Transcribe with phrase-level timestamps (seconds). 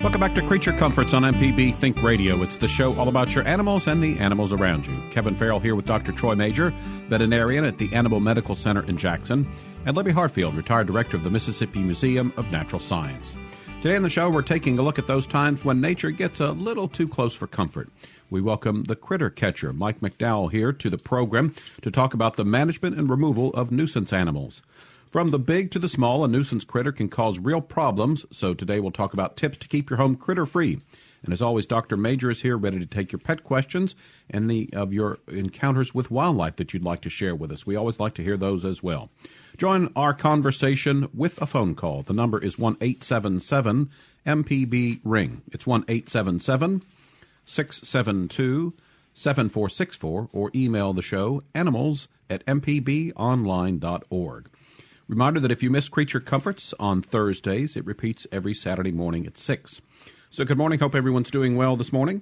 [0.00, 2.40] Welcome back to Creature Comforts on MPB Think Radio.
[2.44, 4.96] It's the show all about your animals and the animals around you.
[5.10, 6.12] Kevin Farrell here with Dr.
[6.12, 6.72] Troy Major,
[7.08, 9.44] veterinarian at the Animal Medical Center in Jackson,
[9.86, 13.34] and Libby Hartfield, retired director of the Mississippi Museum of Natural Science.
[13.82, 16.52] Today on the show, we're taking a look at those times when nature gets a
[16.52, 17.88] little too close for comfort.
[18.30, 22.44] We welcome the critter catcher, Mike McDowell, here to the program to talk about the
[22.44, 24.62] management and removal of nuisance animals.
[25.10, 28.78] From the big to the small, a nuisance critter can cause real problems, so today
[28.78, 30.80] we'll talk about tips to keep your home critter free.
[31.22, 31.96] And as always, Dr.
[31.96, 33.94] Major is here ready to take your pet questions
[34.28, 37.66] and any of your encounters with wildlife that you'd like to share with us.
[37.66, 39.08] We always like to hear those as well.
[39.56, 42.02] Join our conversation with a phone call.
[42.02, 43.88] The number is 1 877
[44.26, 45.40] MPB Ring.
[45.50, 46.82] It's 1 877
[47.46, 48.74] 672
[49.14, 54.50] 7464 or email the show animals at mpbonline.org.
[55.08, 59.38] Reminder that if you miss Creature Comforts on Thursdays, it repeats every Saturday morning at
[59.38, 59.80] 6.
[60.28, 60.80] So, good morning.
[60.80, 62.20] Hope everyone's doing well this morning.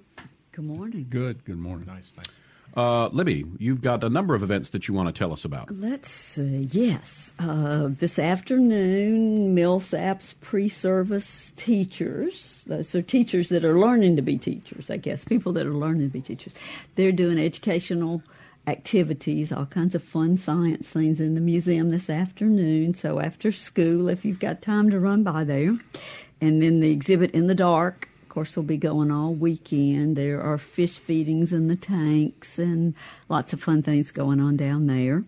[0.52, 1.06] Good morning.
[1.10, 1.44] Good.
[1.44, 1.86] Good morning.
[1.86, 2.04] Nice.
[2.14, 2.30] Thanks.
[2.76, 5.72] Uh, Libby, you've got a number of events that you want to tell us about.
[5.74, 6.68] Let's see.
[6.70, 7.32] Yes.
[7.40, 14.38] Uh, this afternoon, Millsaps pre service teachers, those are teachers that are learning to be
[14.38, 16.54] teachers, I guess, people that are learning to be teachers,
[16.94, 18.22] they're doing educational
[18.66, 22.94] activities, all kinds of fun science things in the museum this afternoon.
[22.94, 25.78] So after school, if you've got time to run by there.
[26.40, 30.16] And then the exhibit in the dark, of course, will be going all weekend.
[30.16, 32.94] There are fish feedings in the tanks and
[33.28, 35.24] lots of fun things going on down there.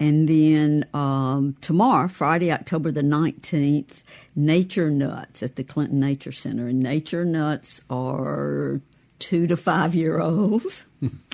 [0.00, 4.02] And then um, tomorrow, Friday, October the 19th,
[4.36, 6.68] Nature Nuts at the Clinton Nature Center.
[6.68, 8.80] And Nature Nuts are
[9.18, 10.84] two to five year olds.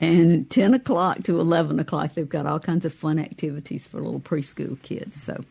[0.00, 4.20] And 10 o'clock to 11 o'clock, they've got all kinds of fun activities for little
[4.20, 5.22] preschool kids.
[5.22, 5.44] So,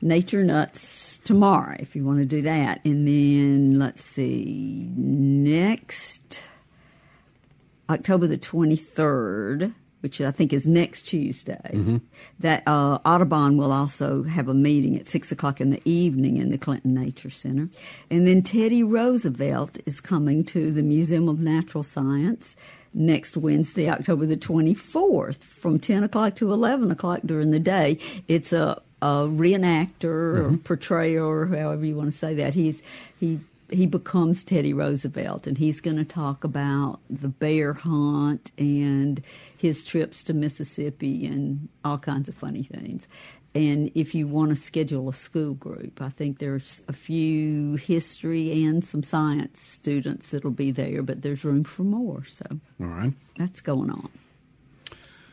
[0.00, 2.80] Nature Nuts tomorrow, if you want to do that.
[2.84, 6.42] And then, let's see, next
[7.90, 11.96] October the 23rd, which I think is next Tuesday, mm-hmm.
[12.38, 16.50] that uh, Audubon will also have a meeting at 6 o'clock in the evening in
[16.50, 17.68] the Clinton Nature Center.
[18.08, 22.56] And then Teddy Roosevelt is coming to the Museum of Natural Science
[22.94, 27.98] next Wednesday, October the 24th, from 10 o'clock to 11 o'clock during the day.
[28.26, 30.54] It's a, a reenactor mm-hmm.
[30.54, 32.54] or portrayer, or however you want to say that.
[32.54, 32.82] He's
[33.18, 33.40] he
[33.70, 39.22] he becomes Teddy Roosevelt, and he's going to talk about the bear hunt and
[39.56, 43.06] his trips to Mississippi and all kinds of funny things.
[43.58, 48.64] And if you want to schedule a school group, I think there's a few history
[48.64, 52.22] and some science students that'll be there, but there's room for more.
[52.30, 52.44] So,
[52.80, 54.10] all right, that's going on.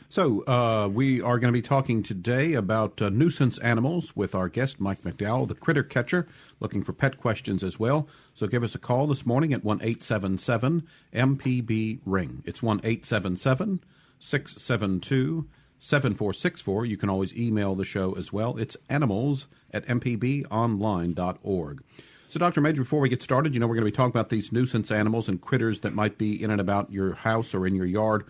[0.09, 4.49] So, uh, we are going to be talking today about uh, nuisance animals with our
[4.49, 6.25] guest, Mike McDowell, the critter catcher,
[6.59, 8.07] looking for pet questions as well.
[8.33, 12.41] So, give us a call this morning at 1 877 MPB Ring.
[12.43, 13.81] It's 1 877
[14.17, 15.47] 672
[15.79, 16.85] 7464.
[16.85, 18.57] You can always email the show as well.
[18.57, 21.83] It's animals at mpbonline.org.
[22.29, 22.59] So, Dr.
[22.59, 24.91] Major, before we get started, you know, we're going to be talking about these nuisance
[24.91, 28.25] animals and critters that might be in and about your house or in your yard.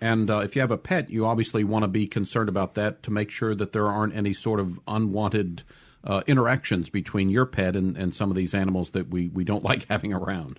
[0.00, 3.02] And uh, if you have a pet, you obviously want to be concerned about that
[3.04, 5.62] to make sure that there aren't any sort of unwanted
[6.04, 9.64] uh, interactions between your pet and, and some of these animals that we, we don't
[9.70, 10.58] like having around.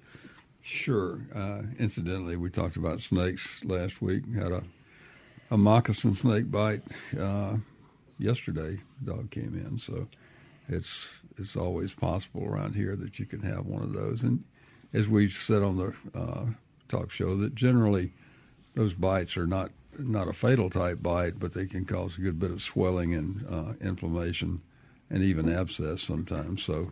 [0.62, 1.22] Sure.
[1.34, 4.24] Uh, incidentally, we talked about snakes last week.
[4.36, 4.64] Had a
[5.52, 6.84] a moccasin snake bite
[7.20, 7.56] uh,
[8.20, 8.80] yesterday.
[9.04, 10.08] Dog came in, so
[10.68, 14.24] it's it's always possible around here that you can have one of those.
[14.24, 14.44] And
[14.94, 16.46] as we said on the uh,
[16.90, 18.14] talk show, that generally
[18.76, 22.40] those bites are not not a fatal type bite, but they can cause a good
[22.40, 24.62] bit of swelling and uh, inflammation,
[25.10, 26.64] and even abscess sometimes.
[26.64, 26.92] So.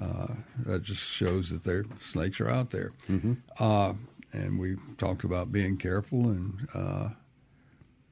[0.00, 0.28] Uh,
[0.64, 2.92] that just shows that their snakes are out there.
[3.08, 3.32] Mm-hmm.
[3.58, 3.92] Uh,
[4.32, 7.08] and we talked about being careful and uh,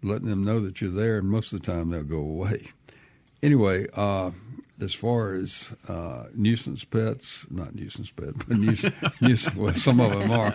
[0.03, 2.69] letting them know that you're there, and most of the time they'll go away.
[3.43, 4.31] Anyway, uh,
[4.81, 10.11] as far as uh, nuisance pets, not nuisance pets, but nuisance, nuisance well, some of
[10.13, 10.55] them are.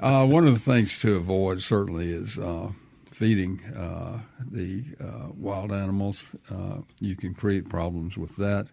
[0.00, 2.70] Uh, one of the things to avoid certainly is uh,
[3.12, 4.18] feeding uh,
[4.50, 6.24] the uh, wild animals.
[7.00, 8.66] you can create problems with that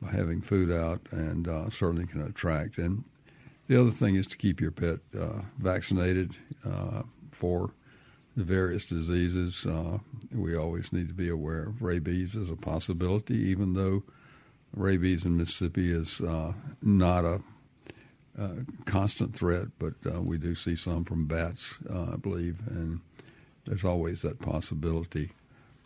[0.00, 2.78] by having food out, and certainly can attract.
[2.78, 3.04] And
[3.66, 4.98] the other thing is to keep your pet
[5.58, 6.36] vaccinated
[7.32, 7.70] for
[8.36, 9.64] the various diseases.
[9.64, 9.98] Uh,
[10.32, 14.02] we always need to be aware of rabies as a possibility, even though
[14.74, 16.52] rabies in Mississippi is uh,
[16.82, 17.40] not a
[18.38, 18.48] uh,
[18.84, 23.00] constant threat, but uh, we do see some from bats, uh, I believe, and
[23.64, 25.32] there's always that possibility.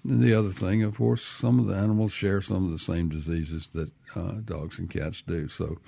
[0.02, 3.08] And the other thing, of course, some of the animals share some of the same
[3.08, 5.48] diseases that uh, dogs and cats do.
[5.48, 5.78] So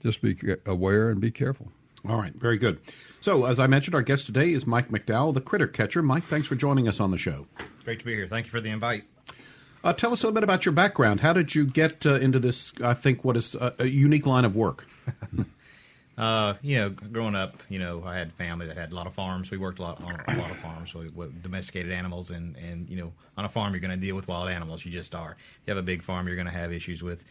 [0.00, 1.72] just be aware and be careful.
[2.06, 2.80] All right, very good.
[3.20, 6.02] So, as I mentioned, our guest today is Mike McDowell, the critter catcher.
[6.02, 7.46] Mike, thanks for joining us on the show.
[7.84, 8.28] Great to be here.
[8.28, 9.04] Thank you for the invite.
[9.82, 11.20] Uh, tell us a little bit about your background.
[11.20, 12.72] How did you get uh, into this?
[12.82, 14.86] I think what is a, a unique line of work.
[16.18, 19.14] uh, you know, growing up, you know, I had family that had a lot of
[19.14, 19.50] farms.
[19.50, 22.88] We worked a lot on a lot of farms, so with domesticated animals, and and
[22.88, 24.84] you know, on a farm you're going to deal with wild animals.
[24.84, 25.36] You just are.
[25.38, 27.24] If you have a big farm, you're going to have issues with,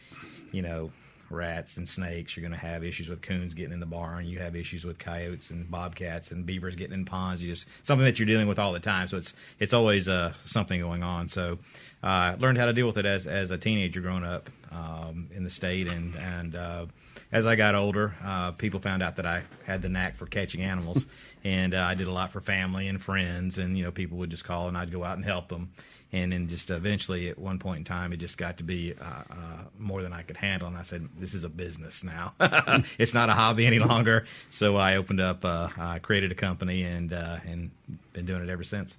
[0.52, 0.90] you know,
[1.30, 2.36] rats and snakes.
[2.36, 4.26] You're going to have issues with coons getting in the barn.
[4.26, 7.42] You have issues with coyotes and bobcats and beavers getting in ponds.
[7.42, 9.08] You just something that you're dealing with all the time.
[9.08, 11.28] So it's it's always uh, something going on.
[11.28, 11.58] So
[12.02, 15.28] I uh, learned how to deal with it as as a teenager growing up um,
[15.34, 16.86] in the state, and and uh,
[17.30, 20.62] as I got older, uh, people found out that I had the knack for catching
[20.62, 21.04] animals,
[21.44, 24.30] and uh, I did a lot for family and friends, and you know people would
[24.30, 25.70] just call, and I'd go out and help them,
[26.12, 29.04] and then just eventually at one point in time, it just got to be uh,
[29.04, 29.34] uh,
[29.78, 32.32] more than I could handle, and I said, "This is a business now.
[32.98, 37.12] it's not a hobby any longer." So I opened up, I created a company, and
[37.12, 37.70] and
[38.12, 38.96] been doing it ever since.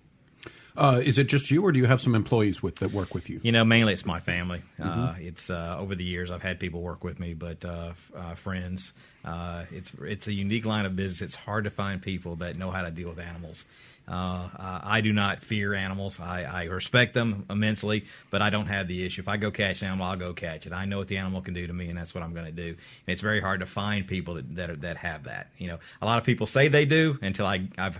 [0.79, 3.29] Uh, is it just you, or do you have some employees with that work with
[3.29, 3.41] you?
[3.43, 4.61] You know, mainly it's my family.
[4.79, 5.03] Mm-hmm.
[5.03, 8.35] Uh, it's uh, over the years I've had people work with me, but uh, uh,
[8.35, 8.93] friends.
[9.25, 11.21] Uh, it's it's a unique line of business.
[11.21, 13.65] It's hard to find people that know how to deal with animals.
[14.07, 16.19] I do not fear animals.
[16.19, 19.21] I, I, respect them immensely, but I don't have the issue.
[19.21, 20.73] If I go catch an animal, I'll go catch it.
[20.73, 22.51] I know what the animal can do to me, and that's what I'm going to
[22.51, 22.69] do.
[22.69, 22.77] And
[23.07, 25.51] it's very hard to find people that that, are, that have that.
[25.59, 27.99] You know, a lot of people say they do until I I've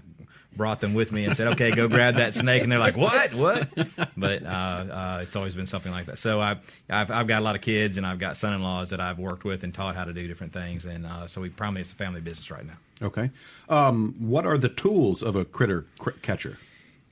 [0.55, 3.33] brought them with me and said, "Okay, go grab that snake," and they're like, "What?
[3.33, 3.69] What?"
[4.17, 6.17] But uh, uh, it's always been something like that.
[6.17, 6.57] So I've,
[6.89, 9.63] I've, I've got a lot of kids and I've got son-in-laws that I've worked with
[9.63, 12.21] and taught how to do different things, and uh, so we probably it's a family
[12.21, 12.77] business right now.
[13.01, 13.31] Okay,
[13.69, 16.57] um, what are the tools of a critter cr- catcher?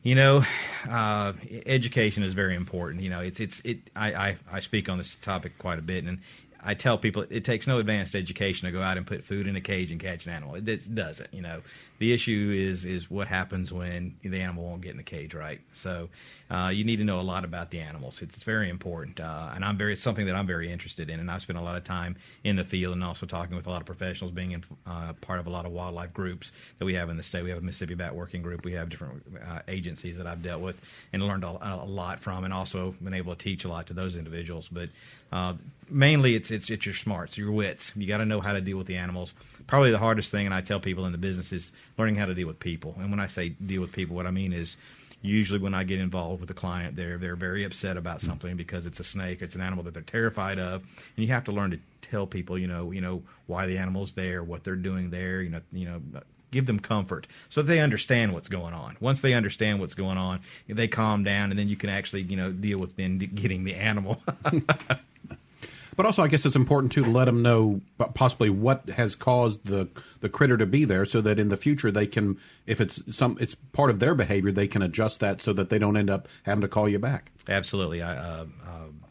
[0.04, 0.46] You know,
[0.90, 1.34] uh,
[1.66, 3.04] education is very important.
[3.04, 3.80] You know, it's it's it.
[3.96, 6.20] I, I, I speak on this topic quite a bit, and
[6.64, 9.56] I tell people it takes no advanced education to go out and put food in
[9.56, 10.56] a cage and catch an animal.
[10.56, 11.34] It, it doesn't.
[11.34, 11.62] You know,
[12.00, 15.62] the issue is is what happens when the animal won't get in the cage right.
[15.74, 16.10] So
[16.50, 18.22] uh, you need to know a lot about the animals.
[18.22, 21.20] It's, it's very important, uh, and I'm very it's something that I'm very interested in.
[21.20, 23.70] And I've spent a lot of time in the field and also talking with a
[23.70, 26.94] lot of professionals, being in, uh, part of a lot of wildlife groups that we
[26.94, 27.44] have in the state.
[27.44, 28.64] We have a Mississippi Bat Working Group.
[28.64, 30.80] We have different uh, agencies that I've dealt with
[31.12, 33.94] and learned a, a, lot from, and also been able to teach a lot to
[33.94, 34.68] those individuals.
[34.68, 34.90] But
[35.32, 35.56] uh,
[35.90, 37.92] mainly, it's it's it's your smarts, your wits.
[37.96, 39.34] You got to know how to deal with the animals.
[39.66, 42.34] Probably the hardest thing, and I tell people in the business is learning how to
[42.34, 42.96] deal with people.
[43.00, 44.78] And when I say deal with people, what I mean is
[45.22, 48.86] usually when I get involved with a client, they're they're very upset about something because
[48.86, 51.72] it's a snake, it's an animal that they're terrified of, and you have to learn
[51.72, 55.42] to tell people, you know, you know why the animal's there, what they're doing there,
[55.42, 56.02] you know, you know,
[56.52, 58.96] give them comfort so that they understand what's going on.
[59.00, 62.38] Once they understand what's going on, they calm down, and then you can actually, you
[62.38, 64.22] know, deal with then getting the animal.
[65.98, 67.82] But also, I guess it's important too to let them know
[68.14, 69.90] possibly what has caused the
[70.22, 73.36] the critter to be there, so that in the future they can, if it's some,
[73.42, 76.28] it's part of their behavior, they can adjust that so that they don't end up
[76.44, 77.32] having to call you back.
[77.50, 79.07] Absolutely, I, uh, uh,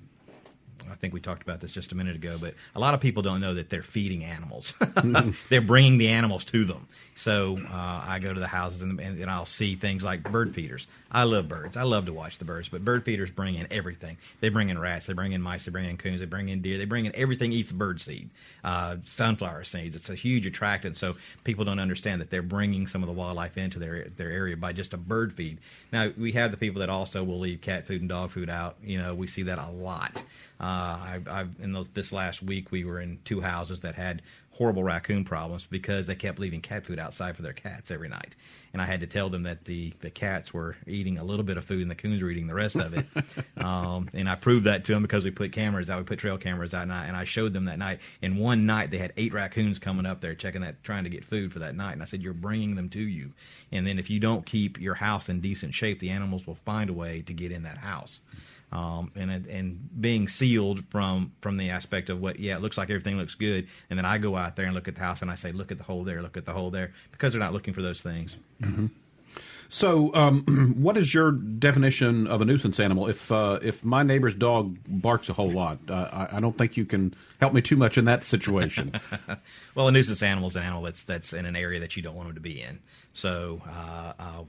[0.90, 3.22] I think we talked about this just a minute ago, but a lot of people
[3.22, 4.75] don't know that they're feeding animals.
[5.49, 6.87] they're bringing the animals to them.
[7.16, 10.54] So uh, I go to the houses and, and, and, I'll see things like bird
[10.54, 10.87] feeders.
[11.11, 11.75] I love birds.
[11.75, 14.18] I love to watch the birds, but bird feeders bring in everything.
[14.40, 15.06] They bring in rats.
[15.06, 15.64] They bring in mice.
[15.64, 16.20] They bring in coons.
[16.20, 16.76] They bring in deer.
[16.76, 18.28] They bring in everything eats bird seed,
[18.62, 19.96] uh, sunflower seeds.
[19.96, 20.99] It's a huge attractant.
[20.99, 24.56] So people don't understand that they're bringing some of the wildlife into their their area
[24.56, 25.56] by just a bird feed.
[25.92, 28.76] Now we have the people that also will leave cat food and dog food out.
[28.84, 30.22] You know, we see that a lot.
[30.58, 34.22] Uh, I, I've, in the, this last week, we were in two houses that had
[34.56, 38.34] horrible raccoon problems because they kept leaving cat food outside for their cats every night.
[38.72, 41.58] And I had to tell them that the, the cats were eating a little bit
[41.58, 43.06] of food and the coons were eating the rest of it.
[43.62, 45.98] um, and I proved that to them because we put cameras out.
[45.98, 48.00] We put trail cameras out, and I, and I showed them that night.
[48.22, 51.25] And one night they had eight raccoons coming up there checking that, trying to get
[51.25, 51.92] food for that night.
[51.92, 53.32] And I said, "You're bringing them to you,
[53.72, 56.88] and then if you don't keep your house in decent shape, the animals will find
[56.88, 58.20] a way to get in that house."
[58.73, 62.90] Um, and and being sealed from from the aspect of what yeah it looks like
[62.90, 65.30] everything looks good and then I go out there and look at the house and
[65.30, 67.52] I say look at the hole there look at the hole there because they're not
[67.52, 68.37] looking for those things.
[68.61, 68.87] Mm-hmm.
[69.68, 73.06] So, um, what is your definition of a nuisance animal?
[73.08, 76.76] If uh, if my neighbor's dog barks a whole lot, uh, I, I, don't think
[76.76, 78.92] you can help me too much in that situation.
[79.75, 82.14] well, a nuisance animal is an animal that's that's in an area that you don't
[82.14, 82.78] want them to be in.
[83.16, 84.44] So, uh, uh,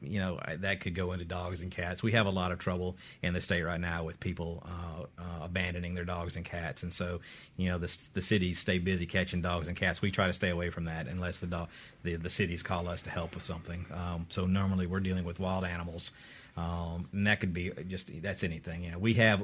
[0.00, 2.04] you know, that could go into dogs and cats.
[2.04, 5.44] We have a lot of trouble in the state right now with people uh, uh,
[5.44, 7.20] abandoning their dogs and cats, and so
[7.56, 10.00] you know the the cities stay busy catching dogs and cats.
[10.00, 11.66] We try to stay away from that unless the
[12.04, 13.86] the the cities call us to help with something.
[13.92, 16.12] Um, so normally we're dealing with wild animals.
[16.56, 18.84] Um, and that could be just that's anything.
[18.84, 19.42] You know, we have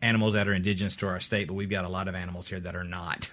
[0.00, 2.60] animals that are indigenous to our state, but we've got a lot of animals here
[2.60, 3.30] that are not,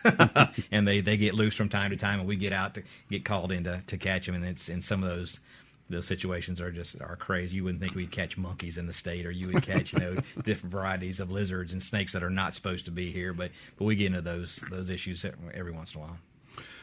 [0.72, 3.25] and they they get loose from time to time, and we get out to get
[3.25, 5.39] called in to, to catch them, and it's in some of those
[5.89, 7.57] those situations are just are crazy.
[7.57, 10.15] You wouldn't think we'd catch monkeys in the state, or you would catch you know
[10.43, 13.86] different varieties of lizards and snakes that are not supposed to be here, but but
[13.86, 16.17] we get into those those issues every once in a while.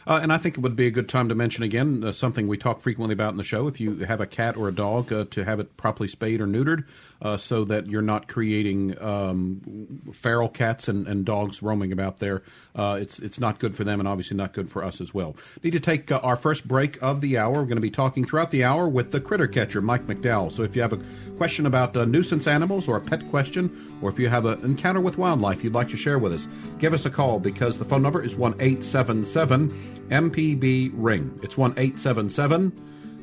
[0.06, 2.48] Uh, and I think it would be a good time to mention again uh, something
[2.48, 3.68] we talk frequently about in the show.
[3.68, 6.46] If you have a cat or a dog, uh, to have it properly spayed or
[6.46, 6.84] neutered,
[7.20, 12.42] uh, so that you're not creating um, feral cats and, and, dogs roaming about there.
[12.74, 15.36] Uh, it's it's not good for them, and obviously not good for us as well.
[15.62, 17.52] Need to take uh, our first break of the hour.
[17.52, 20.50] We're going to be talking throughout the hour with the critter catcher, Mike McDowell.
[20.52, 21.00] So if you have a
[21.36, 25.16] question about nuisance animals or a pet question, or if you have an encounter with
[25.16, 28.22] wildlife you'd like to share with us, give us a call because the phone number
[28.22, 31.38] is one eight seven seven MPB ring.
[31.42, 32.72] It's one eight seven seven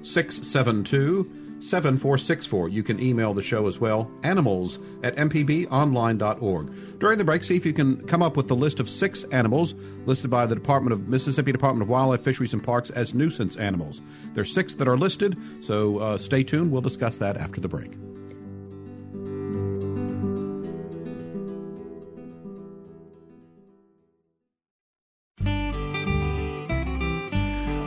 [0.03, 1.29] six seven two.
[1.61, 2.69] 7464.
[2.69, 6.99] You can email the show as well, animals at mpbonline.org.
[6.99, 9.75] During the break, see if you can come up with the list of six animals
[10.05, 14.01] listed by the Department of Mississippi Department of Wildlife, Fisheries, and Parks as nuisance animals.
[14.33, 16.71] There's six that are listed, so uh, stay tuned.
[16.71, 17.91] We'll discuss that after the break.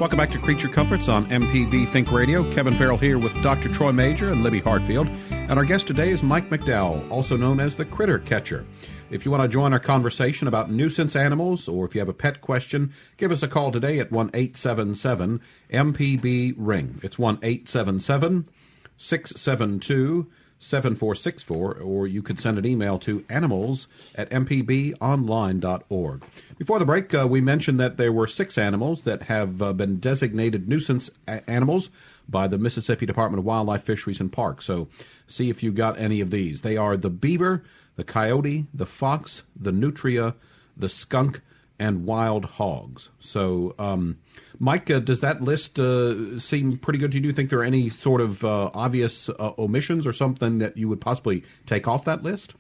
[0.03, 2.43] Welcome back to Creature Comforts on MPB Think Radio.
[2.53, 3.73] Kevin Farrell here with Dr.
[3.73, 5.07] Troy Major and Libby Hartfield.
[5.31, 8.67] And our guest today is Mike McDowell, also known as the Critter Catcher.
[9.11, 12.15] If you want to join our conversation about nuisance animals or if you have a
[12.15, 15.41] pet question, give us a call today at 1 877
[15.71, 16.99] MPB Ring.
[17.05, 18.49] It's 1 877
[18.97, 20.29] 672
[20.59, 26.23] 7464, or you could send an email to animals at mpbonline.org.
[26.59, 29.99] Before the break, uh, we mentioned that there were six animals that have uh, been
[29.99, 31.91] designated nuisance a- animals
[32.29, 34.67] by the Mississippi Department of Wildlife, Fisheries, and Parks.
[34.67, 34.89] So
[35.27, 36.63] see if you got any of these.
[36.63, 37.65] They are the beaver,
[37.97, 40.35] the coyote, the fox, the nutria,
[40.77, 41.41] the skunk,
[41.79, 43.09] and wild hogs.
[43.19, 44.19] So, um,
[44.59, 47.23] Mike, uh, does that list uh, seem pretty good to you?
[47.23, 50.77] Do you think there are any sort of uh, obvious uh, omissions or something that
[50.77, 52.55] you would possibly take off that list?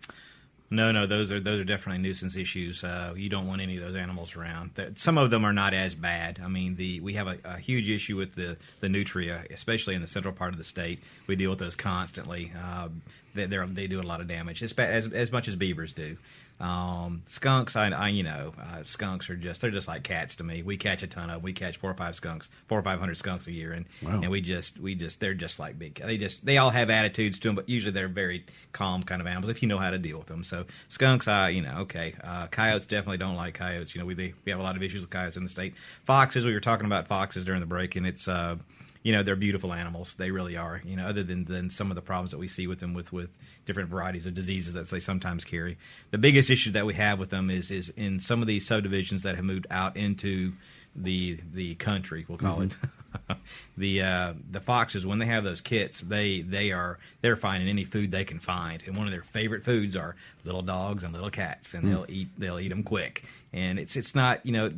[0.73, 2.83] No, no, those are those are definitely nuisance issues.
[2.83, 4.71] Uh, you don't want any of those animals around.
[4.95, 6.41] Some of them are not as bad.
[6.43, 10.00] I mean, the we have a, a, huge issue with the the nutria, especially in
[10.00, 11.00] the central part of the state.
[11.26, 12.52] We deal with those constantly.
[12.59, 12.88] Uh,
[13.35, 16.17] they they do a lot of damage, as, as as much as beavers do.
[16.61, 20.44] Um, skunks, I, I, you know, uh, skunks are just they're just like cats to
[20.44, 20.62] me.
[20.62, 21.42] We catch a ton of.
[21.42, 24.21] We catch four or five skunks, four or five hundred skunks a year, and wow.
[24.23, 25.94] and we just we just they're just like big.
[25.94, 29.26] They just they all have attitudes to them, but usually they're very calm kind of
[29.26, 30.44] animals if you know how to deal with them.
[30.44, 32.14] So skunks, I you know, okay.
[32.23, 33.94] Uh, coyotes definitely don't like coyotes.
[33.94, 35.75] You know, we they, we have a lot of issues with coyotes in the state.
[36.06, 38.28] Foxes, we were talking about foxes during the break, and it's.
[38.28, 38.56] Uh,
[39.02, 40.14] you know they're beautiful animals.
[40.16, 40.80] They really are.
[40.85, 43.12] You know, other than than some of the problems that we see with them with
[43.12, 43.30] with
[43.66, 45.78] different varieties of diseases that they sometimes carry.
[46.11, 49.23] The biggest issue that we have with them is is in some of these subdivisions
[49.23, 50.52] that have moved out into
[50.94, 52.25] the the country.
[52.28, 52.87] We'll call mm-hmm.
[53.30, 53.37] it.
[53.76, 57.85] the uh, the foxes when they have those kits, they they are they're finding any
[57.85, 61.30] food they can find, and one of their favorite foods are little dogs and little
[61.30, 61.90] cats, and mm.
[61.90, 63.25] they'll eat they'll eat them quick.
[63.52, 64.73] And it's it's not you know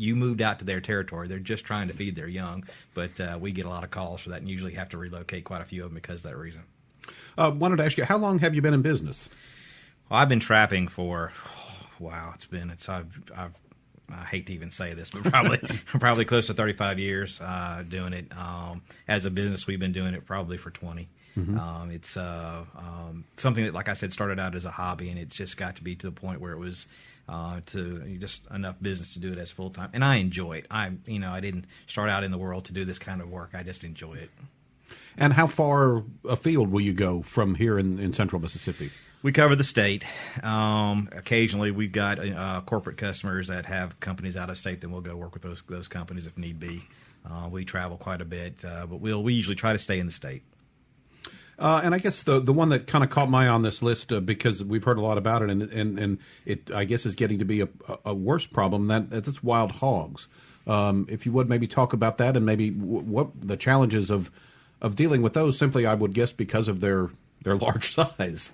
[0.00, 1.28] you moved out to their territory.
[1.28, 2.64] They're just trying to feed their young,
[2.94, 5.44] but uh, we get a lot of calls for that, and usually have to relocate
[5.44, 6.62] quite a few of them because of that reason.
[7.36, 9.28] Uh, wanted to ask you, how long have you been in business?
[10.08, 13.52] Well, I've been trapping for oh, wow, it's been it's I've I've
[14.10, 18.14] I hate to even say this, but probably probably close to 35 years uh, doing
[18.14, 18.26] it.
[18.36, 21.08] Um, as a business, we've been doing it probably for 20.
[21.38, 21.58] Mm-hmm.
[21.58, 25.18] Um, it's uh, um, something that, like I said, started out as a hobby, and
[25.18, 26.86] it's just got to be to the point where it was
[27.28, 29.90] uh, to just enough business to do it as full time.
[29.92, 30.66] And I enjoy it.
[30.70, 33.30] I, you know, I didn't start out in the world to do this kind of
[33.30, 33.50] work.
[33.54, 34.30] I just enjoy it.
[35.16, 38.90] And how far afield will you go from here in, in central Mississippi?
[39.22, 40.04] We cover the state.
[40.42, 44.80] Um, occasionally, we've got uh, corporate customers that have companies out of state.
[44.80, 46.86] Then we'll go work with those those companies if need be.
[47.28, 50.06] Uh, we travel quite a bit, uh, but we'll we usually try to stay in
[50.06, 50.42] the state.
[51.60, 53.82] Uh, and I guess the the one that kind of caught my eye on this
[53.82, 57.04] list uh, because we've heard a lot about it, and and, and it I guess
[57.04, 57.68] is getting to be a,
[58.06, 60.26] a worse problem that that's wild hogs.
[60.66, 64.30] Um, if you would maybe talk about that and maybe w- what the challenges of
[64.80, 65.58] of dealing with those.
[65.58, 67.10] Simply, I would guess because of their
[67.42, 68.52] their large size.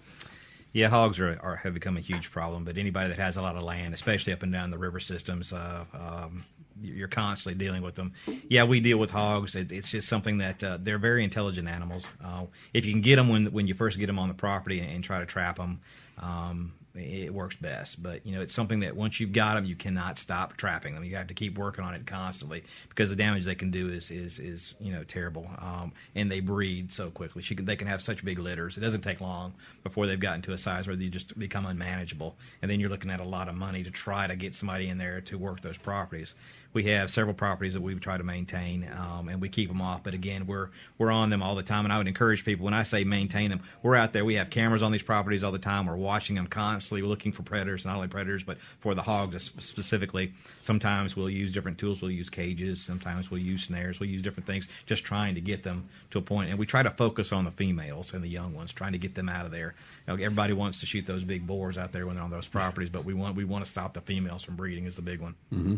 [0.72, 2.64] Yeah, hogs are, are have become a huge problem.
[2.64, 5.52] But anybody that has a lot of land, especially up and down the river systems,
[5.52, 6.44] uh, um,
[6.80, 8.12] you're constantly dealing with them.
[8.48, 9.54] Yeah, we deal with hogs.
[9.54, 12.04] It, it's just something that uh, they're very intelligent animals.
[12.24, 14.80] Uh, if you can get them when when you first get them on the property
[14.80, 15.80] and, and try to trap them,
[16.18, 18.02] um, it works best.
[18.02, 21.04] But you know, it's something that once you've got them, you cannot stop trapping them.
[21.04, 24.10] You have to keep working on it constantly because the damage they can do is
[24.10, 25.48] is is you know terrible.
[25.58, 27.42] Um, and they breed so quickly.
[27.42, 28.76] Can, they can have such big litters.
[28.76, 32.36] It doesn't take long before they've gotten to a size where they just become unmanageable.
[32.62, 34.98] And then you're looking at a lot of money to try to get somebody in
[34.98, 36.34] there to work those properties
[36.76, 40.02] we have several properties that we try to maintain, um, and we keep them off.
[40.04, 40.68] But again, we're
[40.98, 43.48] we're on them all the time, and I would encourage people when I say maintain
[43.48, 44.26] them, we're out there.
[44.26, 45.86] We have cameras on these properties all the time.
[45.86, 50.34] We're watching them constantly, looking for predators, not only predators, but for the hogs specifically.
[50.62, 52.02] Sometimes we'll use different tools.
[52.02, 52.82] We'll use cages.
[52.82, 53.98] Sometimes we'll use snares.
[53.98, 56.50] We'll use different things, just trying to get them to a point.
[56.50, 59.14] And we try to focus on the females and the young ones, trying to get
[59.14, 59.74] them out of there.
[60.06, 62.48] You know, everybody wants to shoot those big boars out there when they're on those
[62.48, 64.84] properties, but we want we want to stop the females from breeding.
[64.84, 65.34] Is the big one.
[65.50, 65.76] Mm-hmm.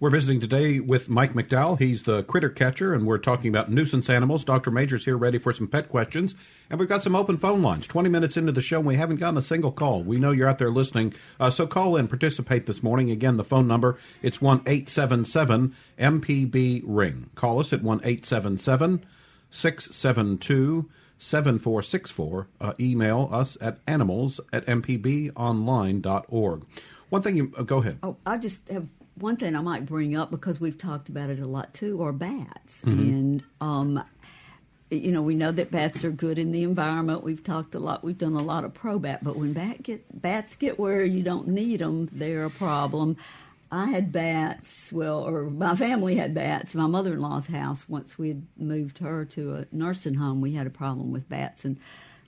[0.00, 1.80] We're visiting today with Mike McDowell.
[1.80, 4.44] He's the critter catcher, and we're talking about nuisance animals.
[4.44, 4.70] Dr.
[4.70, 6.36] Major's here ready for some pet questions.
[6.70, 7.88] And we've got some open phone lines.
[7.88, 10.04] 20 minutes into the show, and we haven't gotten a single call.
[10.04, 11.14] We know you're out there listening.
[11.40, 13.10] Uh, so call in, participate this morning.
[13.10, 17.30] Again, the phone number, it's 1 877 MPB Ring.
[17.34, 19.04] Call us at 1 877
[19.50, 20.88] 672
[21.18, 22.46] 7464.
[22.60, 26.66] Uh, email us at animals at mpbonline.org.
[27.08, 27.98] One thing you uh, go ahead.
[28.02, 28.90] Oh, I just have
[29.20, 32.12] one thing I might bring up because we've talked about it a lot too are
[32.12, 32.98] bats, mm-hmm.
[32.98, 34.04] and um,
[34.90, 37.22] you know we know that bats are good in the environment.
[37.22, 38.04] We've talked a lot.
[38.04, 41.22] We've done a lot of pro bat, but when bat get, bats get where you
[41.22, 43.16] don't need them, they're a problem.
[43.70, 46.74] I had bats, well, or my family had bats.
[46.74, 50.54] My mother in law's house, once we had moved her to a nursing home, we
[50.54, 51.66] had a problem with bats.
[51.66, 51.76] And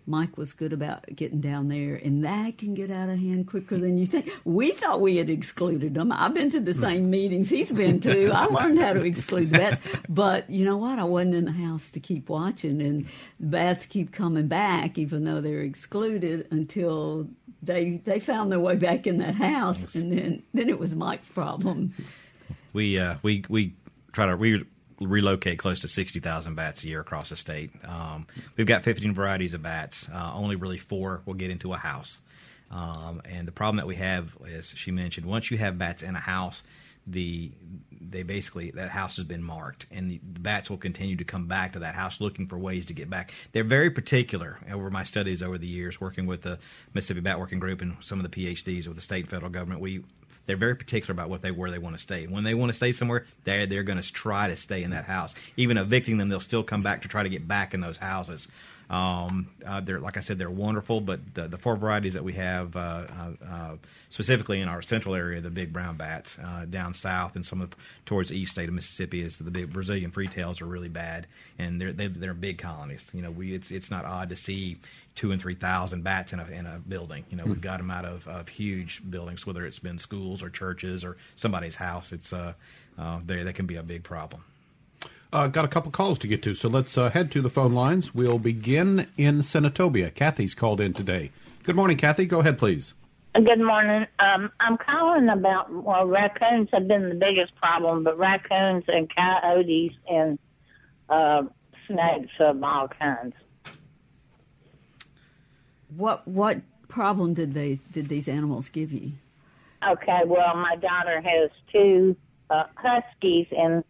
[0.06, 3.78] Mike was good about getting down there, and that can get out of hand quicker
[3.78, 4.30] than you think.
[4.44, 6.10] We thought we had excluded them.
[6.12, 8.30] I've been to the same meetings he's been to.
[8.34, 10.98] I learned how to exclude the bats, but you know what?
[10.98, 13.06] I wasn't in the house to keep watching, and
[13.38, 17.28] bats keep coming back, even though they're excluded, until
[17.62, 21.28] they they found their way back in that house, and then then it was Mike's
[21.28, 21.94] problem.
[22.72, 23.74] We uh, we we
[24.12, 24.64] try to we
[25.00, 27.70] relocate close to 60,000 bats a year across the state.
[27.84, 30.06] Um, we've got 15 varieties of bats.
[30.12, 32.18] Uh, only really four will get into a house.
[32.70, 36.14] Um, and the problem that we have, as she mentioned, once you have bats in
[36.14, 36.62] a house,
[37.06, 37.50] the
[38.00, 41.46] they basically that house has been marked, and the, the, bats will continue to come
[41.46, 43.32] back to that house looking for ways to get back.
[43.52, 46.58] They're very particular over my studies over the years, working with the
[46.94, 49.80] Mississippi Bat Working Group and some of the PhDs with the state and federal government.
[49.80, 50.02] We
[50.46, 52.26] they're very particular about what they where they want to stay.
[52.26, 55.04] When they want to stay somewhere, they're they're going to try to stay in that
[55.04, 55.34] house.
[55.56, 58.48] Even evicting them, they'll still come back to try to get back in those houses.
[58.90, 61.00] Um, uh, they're like I said, they're wonderful.
[61.00, 63.76] But the, the four varieties that we have, uh, uh, uh
[64.08, 67.70] specifically in our central area, the big brown bats uh, down south and some of
[67.70, 71.28] the, towards the east state of Mississippi, is the big Brazilian freetails are really bad,
[71.58, 73.06] and they're they, are they are big colonies.
[73.12, 74.78] You know, we it's it's not odd to see
[75.14, 77.24] two and three thousand bats in a in a building.
[77.30, 80.50] You know, we've got them out of, of huge buildings, whether it's been schools or
[80.50, 82.10] churches or somebody's house.
[82.10, 82.54] It's uh,
[82.98, 84.42] uh, they they can be a big problem.
[85.32, 87.72] Uh, got a couple calls to get to, so let's uh, head to the phone
[87.72, 88.12] lines.
[88.12, 90.12] We'll begin in Senatobia.
[90.12, 91.30] Kathy's called in today.
[91.62, 92.26] Good morning, Kathy.
[92.26, 92.94] Go ahead, please.
[93.34, 94.06] Good morning.
[94.18, 99.92] Um, I'm calling about well, raccoons have been the biggest problem, but raccoons and coyotes
[100.08, 100.36] and
[101.08, 101.42] uh,
[101.86, 103.34] snakes of all kinds.
[105.96, 109.12] What what problem did they did these animals give you?
[109.88, 112.16] Okay, well, my daughter has two
[112.50, 113.84] uh, huskies, and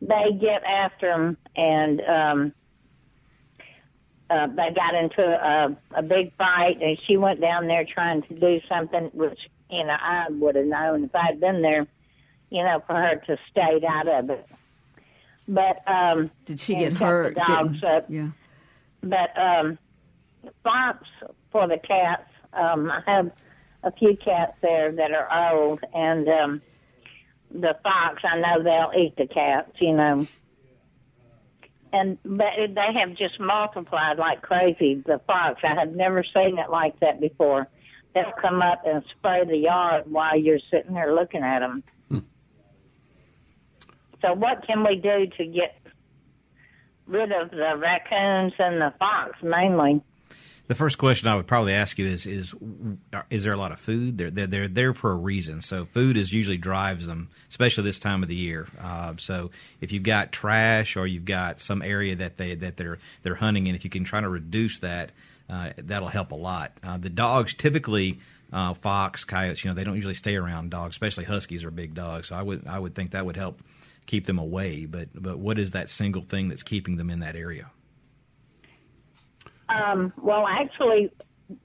[0.00, 2.52] they get after them, and um,
[4.28, 8.34] uh, they got into a, a big fight, and she went down there trying to
[8.34, 9.38] do something, which
[9.70, 11.86] you know I would have known if I'd been there,
[12.50, 14.46] you know, for her to stay out of it.
[15.48, 17.34] But um, did she get hurt?
[17.34, 18.06] The dogs up.
[18.08, 18.30] Yeah.
[19.02, 19.78] But um,
[20.62, 21.06] fox
[21.52, 22.28] for the cats.
[22.52, 23.30] Um, I have
[23.82, 26.62] a few cats there that are old, and um,
[27.50, 28.22] the fox.
[28.24, 30.26] I know they'll eat the cats, you know.
[31.92, 35.02] And but they have just multiplied like crazy.
[35.06, 35.60] The fox.
[35.62, 37.68] I have never seen it like that before.
[38.14, 41.82] They'll come up and spray the yard while you're sitting there looking at them.
[42.08, 42.18] Hmm.
[44.22, 45.78] So what can we do to get
[47.06, 50.02] rid of the raccoons and the fox mainly?
[50.68, 52.54] The first question I would probably ask you is is
[53.30, 54.18] is there a lot of food?
[54.18, 55.62] They're they're, they're there for a reason.
[55.62, 58.66] So food is usually drives them, especially this time of the year.
[58.80, 59.50] Uh, so
[59.80, 63.66] if you've got trash or you've got some area that they that they're they're hunting
[63.68, 65.12] in, if you can try to reduce that,
[65.48, 66.72] uh, that'll help a lot.
[66.82, 68.18] Uh, the dogs typically
[68.52, 71.94] uh, fox, coyotes, you know, they don't usually stay around dogs, especially huskies are big
[71.94, 72.28] dogs.
[72.28, 73.60] So I would I would think that would help
[74.06, 74.84] keep them away.
[74.86, 77.70] But but what is that single thing that's keeping them in that area?
[79.68, 81.10] Um, well, actually,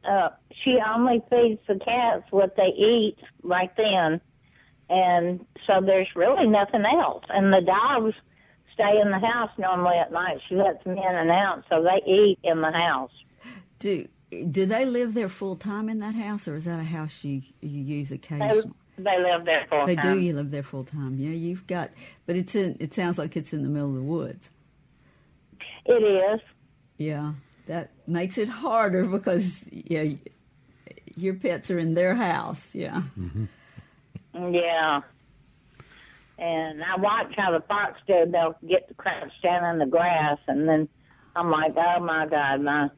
[0.07, 0.29] uh,
[0.63, 4.21] she only feeds the cats what they eat right then,
[4.89, 7.23] and so there's really nothing else.
[7.29, 8.15] And the dogs
[8.73, 10.37] stay in the house normally at night.
[10.49, 13.11] She lets them in and out, so they eat in the house.
[13.79, 14.07] Do
[14.51, 17.41] do they live there full time in that house, or is that a house you
[17.61, 18.71] you use occasionally?
[18.97, 20.17] They, they live there full They time.
[20.17, 20.19] do.
[20.21, 21.17] You live there full time.
[21.17, 21.91] Yeah, you've got,
[22.25, 22.77] but it's in.
[22.79, 24.49] It sounds like it's in the middle of the woods.
[25.85, 26.39] It is.
[26.97, 27.33] Yeah,
[27.71, 30.03] that makes it harder because yeah,
[31.15, 32.75] your pets are in their house.
[32.75, 33.01] Yeah.
[33.17, 34.53] Mm-hmm.
[34.53, 35.01] Yeah.
[36.37, 38.25] And I watch how the fox do.
[38.29, 40.89] They'll get to crouch down in the grass, and then
[41.33, 42.89] I'm like, oh my god, my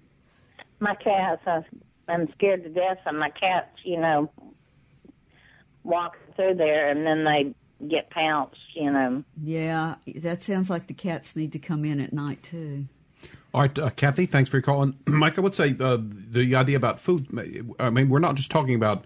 [0.79, 1.43] my cats.
[1.45, 1.61] I,
[2.07, 3.77] I'm scared to death of my cats.
[3.83, 4.31] You know,
[5.83, 8.57] walking through there, and then they get pounced.
[8.75, 9.23] You know.
[9.39, 12.87] Yeah, that sounds like the cats need to come in at night too.
[13.53, 14.81] All right, uh, Kathy, thanks for your call.
[14.81, 17.27] And Mike, I would say uh, the idea about food.
[17.79, 19.05] I mean, we're not just talking about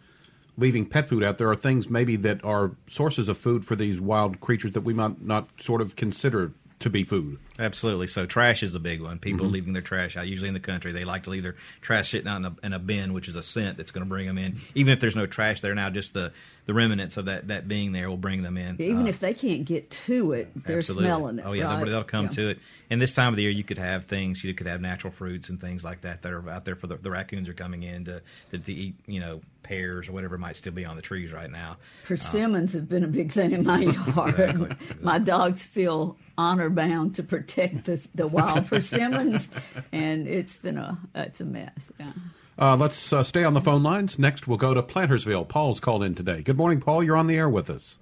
[0.58, 1.38] leaving pet food out.
[1.38, 4.94] There are things maybe that are sources of food for these wild creatures that we
[4.94, 7.40] might not sort of consider to be food.
[7.60, 8.08] Absolutely.
[8.08, 9.18] So trash is a big one.
[9.20, 10.28] People leaving their trash out.
[10.28, 12.74] Usually in the country, they like to leave their trash sitting out in a, in
[12.74, 14.60] a bin, which is a scent that's going to bring them in.
[14.76, 16.32] Even if there's no trash there now, just the,
[16.68, 18.80] the remnants of that, that being there will bring them in.
[18.80, 21.06] Even Uh, if they can't get to it, they're Absolutely.
[21.06, 21.46] smelling it.
[21.46, 21.80] Oh yeah, right?
[21.84, 22.32] they'll, they'll come Yeah.
[22.32, 22.60] to it.
[22.90, 24.44] And this time of the year, you could have things.
[24.44, 26.96] You could have natural fruits and things like that that are out there for the,
[26.98, 28.96] the raccoons are coming in to, to to eat.
[29.08, 31.78] You know, pears or whatever might still be on the trees right now.
[32.06, 33.80] Persimmons have been a big thing in my
[34.16, 34.40] yard.
[34.40, 34.76] Exactly.
[35.02, 39.50] My dogs feel honor bound to protect the, the wild persimmons,
[39.92, 41.72] and it's been a it's a mess.
[42.00, 42.12] Yeah.
[42.60, 44.18] Uh, let's uh, stay on the phone lines.
[44.18, 45.48] Next, we'll go to Plantersville.
[45.48, 46.42] Paul's called in today.
[46.42, 47.04] Good morning, Paul.
[47.04, 47.98] You're on the air with us.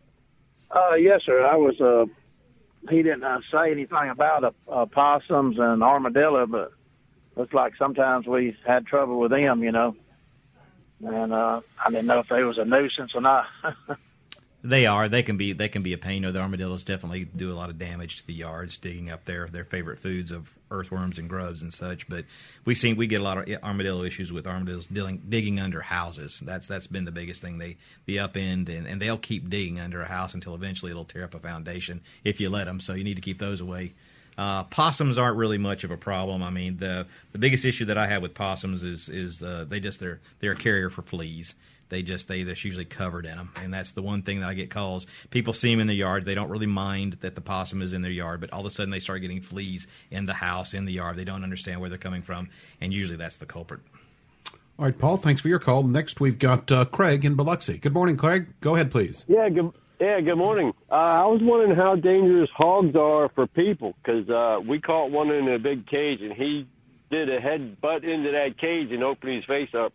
[0.72, 1.46] Uh, yes, sir.
[1.46, 1.80] I was.
[1.82, 2.06] Uh,
[2.89, 6.72] he didn't uh, say anything about uh, uh, possums and armadillo, but
[7.36, 9.96] looks like sometimes we had trouble with them, you know.
[11.04, 13.48] And uh, I didn't know if they was a nuisance or not.
[14.65, 15.08] They are.
[15.08, 15.54] They can be.
[15.54, 16.23] They can be a pain.
[16.23, 19.47] Know, the armadillos definitely do a lot of damage to the yards, digging up their
[19.47, 22.10] their favorite foods of earthworms and grubs and such.
[22.10, 22.25] But
[22.65, 26.41] we see we get a lot of armadillo issues with armadillos digging, digging under houses.
[26.43, 27.60] That's that's been the biggest thing.
[27.60, 31.06] They the up end and, and they'll keep digging under a house until eventually it'll
[31.06, 32.80] tear up a foundation if you let them.
[32.80, 33.93] So you need to keep those away.
[34.38, 36.43] Uh, possums aren't really much of a problem.
[36.43, 39.80] I mean, the the biggest issue that I have with possums is is uh, they
[39.80, 41.54] just they're they're a carrier for fleas.
[41.89, 44.54] They just they just usually covered in them, and that's the one thing that I
[44.54, 45.06] get calls.
[45.30, 48.02] People see them in the yard, they don't really mind that the possum is in
[48.02, 50.86] their yard, but all of a sudden they start getting fleas in the house, in
[50.86, 51.15] the yard.
[51.15, 52.50] They don't understand where they're coming from,
[52.82, 53.82] and usually that's the culprit.
[54.78, 55.17] All right, Paul.
[55.17, 55.84] Thanks for your call.
[55.84, 57.78] Next, we've got uh, Craig in Biloxi.
[57.78, 58.48] Good morning, Craig.
[58.60, 59.24] Go ahead, please.
[59.28, 59.71] Yeah, good.
[60.02, 60.74] Yeah, good morning.
[60.91, 65.32] Uh, I was wondering how dangerous hogs are for people because uh, we caught one
[65.32, 66.67] in a big cage and he
[67.10, 69.93] did a head butt into that cage and opened his face up.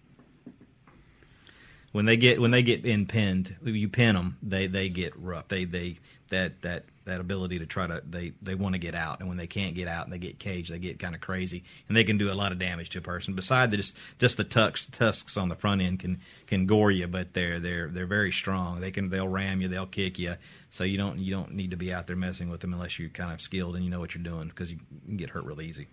[1.92, 5.48] When they get when they get in pinned, you pin them, they they get rough.
[5.48, 5.98] They they
[6.31, 9.37] that that that ability to try to they they want to get out, and when
[9.37, 12.05] they can't get out and they get caged, they get kind of crazy, and they
[12.05, 13.35] can do a lot of damage to a person.
[13.35, 17.09] Beside the, just just the tusks tusks on the front end can can gore you,
[17.09, 18.81] but they're they're they're very strong.
[18.81, 20.37] They can they'll ram you, they'll kick you.
[20.70, 23.09] So you don't you don't need to be out there messing with them unless you're
[23.09, 25.61] kind of skilled and you know what you're doing because you can get hurt real
[25.61, 25.88] easy.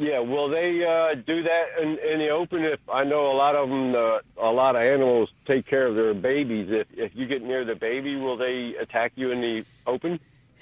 [0.00, 2.64] Yeah, will they uh, do that in, in the open?
[2.64, 5.94] If I know a lot of them, uh, a lot of animals take care of
[5.94, 6.68] their babies.
[6.70, 10.18] If if you get near the baby, will they attack you in the open?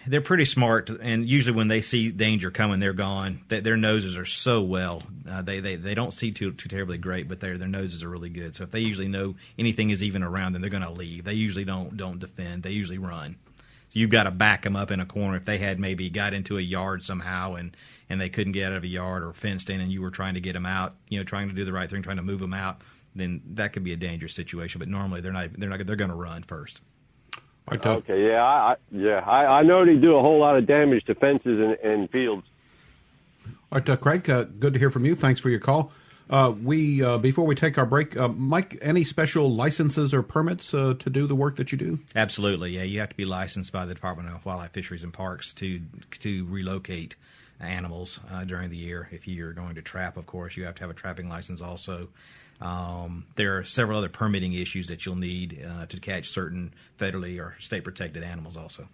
[0.09, 3.43] they're pretty smart, and usually when they see danger coming, they're gone.
[3.49, 6.99] They, their noses are so well; uh, they, they they don't see too too terribly
[6.99, 8.57] great, but their their noses are really good.
[8.57, 11.25] So if they usually know anything is even around them, they're going to leave.
[11.25, 12.63] They usually don't don't defend.
[12.63, 13.37] They usually run.
[13.91, 15.37] So you've got to back them up in a corner.
[15.37, 17.77] If they had maybe got into a yard somehow and
[18.11, 20.35] and they couldn't get out of a yard or fenced in, and you were trying
[20.35, 22.41] to get them out, you know, trying to do the right thing, trying to move
[22.41, 22.83] them out,
[23.15, 24.79] then that could be a dangerous situation.
[24.79, 25.51] But normally they're not.
[25.59, 25.85] They're not.
[25.87, 26.81] They're going to run first.
[27.37, 30.57] All right, Okay, yeah, I, I yeah, I, I know they do a whole lot
[30.57, 32.47] of damage to fences and, and fields.
[33.71, 35.15] All right, uh, Craig, uh, good to hear from you.
[35.15, 35.93] Thanks for your call.
[36.31, 40.73] Uh, we uh, before we take our break, uh, Mike, any special licenses or permits
[40.75, 41.99] uh, to do the work that you do?
[42.15, 42.83] Absolutely, yeah.
[42.83, 45.81] You have to be licensed by the Department of Wildlife, Fisheries, and Parks to
[46.21, 47.17] to relocate
[47.61, 49.09] animals uh, during the year.
[49.13, 51.61] If you're going to trap, of course, you have to have a trapping license.
[51.61, 52.09] Also,
[52.61, 57.39] um, there are several other permitting issues that you'll need uh, to catch certain federally
[57.39, 58.57] or state protected animals.
[58.57, 58.89] Also,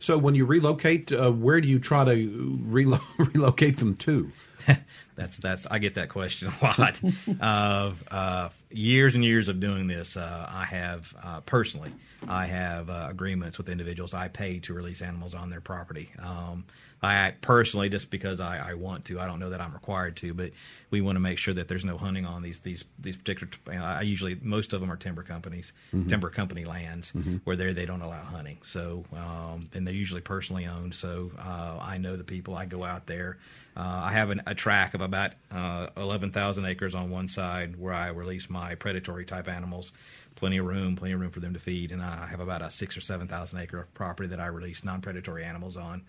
[0.00, 3.00] So when you relocate, uh, where do you try to relo-
[3.34, 4.30] relocate them to?
[5.16, 7.00] that's that's I get that question a lot.
[7.40, 11.92] of uh, years and years of doing this, uh, I have uh, personally,
[12.28, 16.10] I have uh, agreements with individuals I pay to release animals on their property.
[16.18, 16.64] Um,
[17.02, 19.20] I act personally just because I, I, want to.
[19.20, 20.52] I don't know that I'm required to, but
[20.90, 23.50] we want to make sure that there's no hunting on these these these particular.
[23.70, 26.08] I usually most of them are timber companies, mm-hmm.
[26.08, 27.36] timber company lands mm-hmm.
[27.44, 28.58] where they they don't allow hunting.
[28.62, 30.94] So um, and they're usually personally owned.
[30.94, 32.56] So uh, I know the people.
[32.56, 33.38] I go out there.
[33.76, 37.92] Uh, I have an, a track of about uh, 11,000 acres on one side where
[37.92, 39.92] I release my predatory type animals.
[40.34, 42.70] Plenty of room, plenty of room for them to feed, and I have about a
[42.70, 46.02] six or seven thousand acre property that I release non-predatory animals on.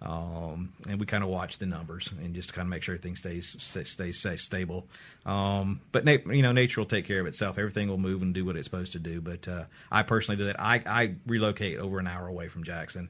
[0.00, 3.56] Um, and we kind of watch the numbers and just kind of make sure stays
[3.58, 4.86] stays, stays stable.
[5.24, 7.58] Um, but na- you know, nature will take care of itself.
[7.58, 9.20] Everything will move and do what it's supposed to do.
[9.20, 10.60] But uh, I personally do that.
[10.60, 13.08] I, I relocate over an hour away from Jackson.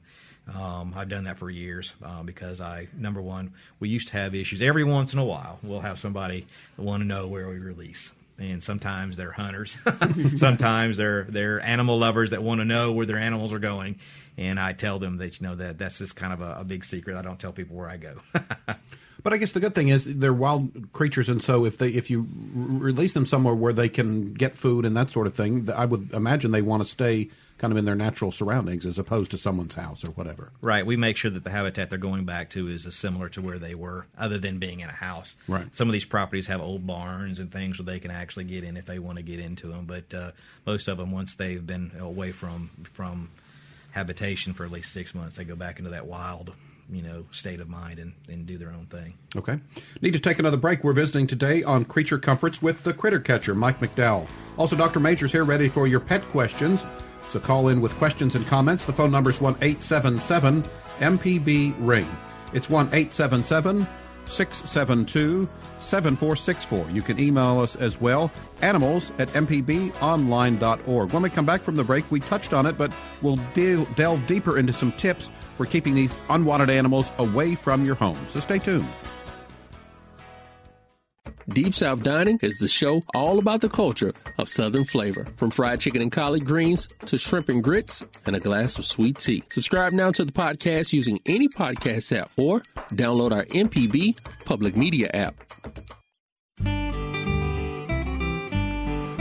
[0.53, 4.35] Um, I've done that for years uh, because I number one, we used to have
[4.35, 5.59] issues every once in a while.
[5.63, 6.45] We'll have somebody
[6.77, 9.77] want to know where we release, and sometimes they're hunters,
[10.35, 13.99] sometimes they're they're animal lovers that want to know where their animals are going,
[14.37, 16.85] and I tell them that you know that that's just kind of a, a big
[16.85, 17.17] secret.
[17.17, 18.15] I don't tell people where I go.
[19.25, 22.11] But I guess the good thing is they're wild creatures, and so if they if
[22.11, 25.85] you release them somewhere where they can get food and that sort of thing, I
[25.85, 29.37] would imagine they want to stay kind of in their natural surroundings as opposed to
[29.37, 30.51] someone's house or whatever.
[30.61, 30.85] Right.
[30.85, 33.59] We make sure that the habitat they're going back to is as similar to where
[33.59, 35.35] they were, other than being in a house.
[35.47, 35.73] Right.
[35.75, 38.75] Some of these properties have old barns and things where they can actually get in
[38.77, 39.85] if they want to get into them.
[39.85, 40.31] But uh,
[40.65, 43.29] most of them, once they've been away from from
[43.91, 46.53] habitation for at least six months, they go back into that wild
[46.89, 49.15] you know state of mind and, and do their own thing.
[49.35, 49.59] Okay.
[50.01, 50.83] Need to take another break.
[50.83, 54.27] We're visiting today on Creature Comforts with the Critter Catcher, Mike McDowell.
[54.57, 54.99] Also, Dr.
[54.99, 56.83] Majors here ready for your pet questions.
[57.31, 58.85] So call in with questions and comments.
[58.85, 60.63] The phone number is 1 877
[60.99, 62.07] MPB Ring.
[62.53, 63.85] It's 1 877
[64.25, 65.47] 672
[65.79, 66.89] 7464.
[66.91, 71.11] You can email us as well, animals at mpbonline.org.
[71.11, 74.57] When we come back from the break, we touched on it, but we'll delve deeper
[74.57, 78.17] into some tips for keeping these unwanted animals away from your home.
[78.31, 78.87] So stay tuned.
[81.49, 85.79] Deep South Dining is the show all about the culture of Southern flavor, from fried
[85.79, 89.43] chicken and collard greens to shrimp and grits and a glass of sweet tea.
[89.51, 92.61] Subscribe now to the podcast using any podcast app or
[92.93, 95.35] download our MPB public media app.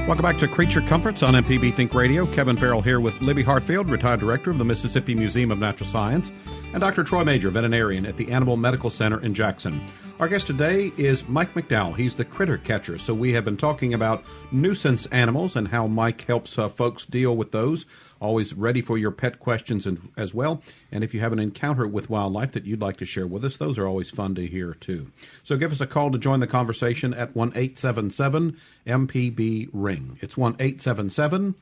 [0.07, 2.27] Welcome back to Creature Comforts on MPB Think Radio.
[2.27, 6.33] Kevin Farrell here with Libby Hartfield, retired director of the Mississippi Museum of Natural Science,
[6.73, 7.05] and Dr.
[7.05, 9.81] Troy Major, veterinarian at the Animal Medical Center in Jackson.
[10.21, 11.97] Our guest today is Mike McDowell.
[11.97, 12.99] He's the critter catcher.
[12.99, 17.37] So we have been talking about nuisance animals and how Mike helps uh, folks deal
[17.37, 17.85] with those.
[18.21, 20.63] Always ready for your pet questions and, as well.
[20.93, 23.57] And if you have an encounter with wildlife that you'd like to share with us,
[23.57, 25.11] those are always fun to hear too.
[25.43, 29.71] So give us a call to join the conversation at one eight seven seven MPB
[29.73, 30.19] Ring.
[30.23, 31.57] It's 1 877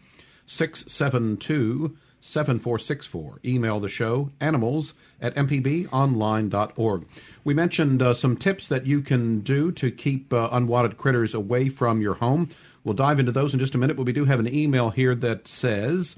[0.45, 3.41] 672 7464.
[3.45, 7.07] Email the show animals at mpbonline.org.
[7.43, 11.69] We mentioned uh, some tips that you can do to keep uh, unwanted critters away
[11.69, 12.49] from your home.
[12.85, 15.17] We'll dive into those in just a minute, but we do have an email here
[15.17, 16.15] that says,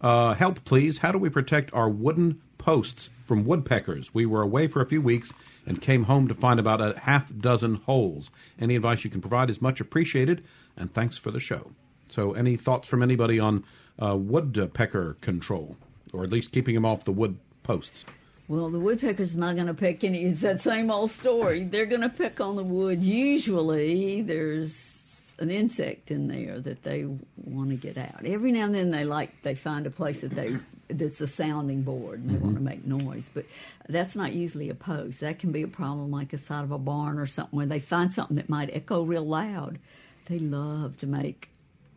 [0.00, 0.98] uh, Help, please.
[0.98, 4.14] How do we protect our wooden posts from woodpeckers?
[4.14, 5.32] We were away for a few weeks
[5.66, 8.30] and came home to find about a half dozen holes.
[8.58, 10.44] Any advice you can provide is much appreciated,
[10.76, 11.72] and thanks for the show.
[12.08, 13.64] So, any thoughts from anybody on
[14.02, 15.76] uh, woodpecker control,
[16.12, 18.04] or at least keeping them off the wood posts?
[18.48, 20.24] Well, the woodpecker's not going to pick any.
[20.24, 21.62] It's that same old story.
[21.62, 23.00] They're going to pick on the wood.
[23.00, 28.24] Usually, there's an insect in there that they want to get out.
[28.24, 30.56] Every now and then, they like they find a place that they
[30.88, 32.44] that's a sounding board and they mm-hmm.
[32.44, 33.30] want to make noise.
[33.32, 33.46] But
[33.88, 35.20] that's not usually a post.
[35.20, 37.78] That can be a problem, like a side of a barn or something, where they
[37.78, 39.78] find something that might echo real loud.
[40.26, 41.49] They love to make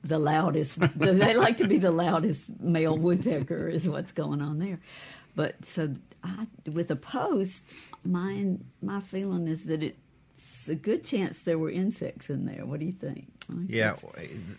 [0.04, 0.80] the loudest.
[0.96, 3.68] they like to be the loudest male woodpecker.
[3.68, 4.80] Is what's going on there.
[5.36, 7.63] But so I, with a post,
[8.04, 12.66] my my feeling is that it's a good chance there were insects in there.
[12.66, 13.28] What do you think?
[13.68, 13.96] Yeah,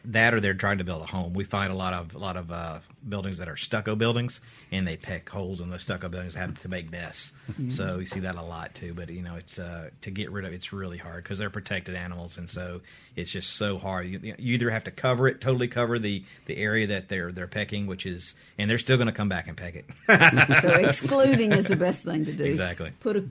[0.04, 1.32] that or they're trying to build a home.
[1.32, 4.40] We find a lot of a lot of uh, buildings that are stucco buildings,
[4.70, 7.32] and they peck holes in those stucco buildings have to make nests.
[7.50, 7.70] Mm-hmm.
[7.70, 8.94] So you see that a lot too.
[8.94, 11.94] But you know, it's uh, to get rid of it's really hard because they're protected
[11.94, 12.80] animals, and so
[13.16, 14.08] it's just so hard.
[14.08, 17.46] You, you, either have to cover it, totally cover the the area that they're they're
[17.46, 20.60] pecking, which is, and they're still going to come back and peck it.
[20.62, 22.44] so excluding is the best thing to do.
[22.44, 22.92] Exactly.
[23.00, 23.24] Put a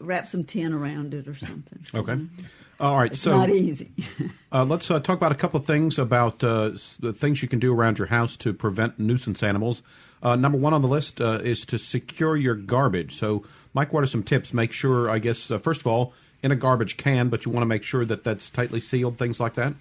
[0.00, 1.84] wrap some tin around it or something.
[1.94, 2.12] Okay.
[2.12, 2.44] Mm-hmm.
[2.80, 3.90] All right, it's so not easy.
[4.52, 7.58] uh, let's uh, talk about a couple of things about uh, the things you can
[7.58, 9.82] do around your house to prevent nuisance animals.
[10.22, 13.16] Uh, number one on the list uh, is to secure your garbage.
[13.16, 13.44] So,
[13.74, 14.52] Mike, what are some tips?
[14.52, 17.62] Make sure, I guess, uh, first of all, in a garbage can, but you want
[17.62, 19.74] to make sure that that's tightly sealed, things like that?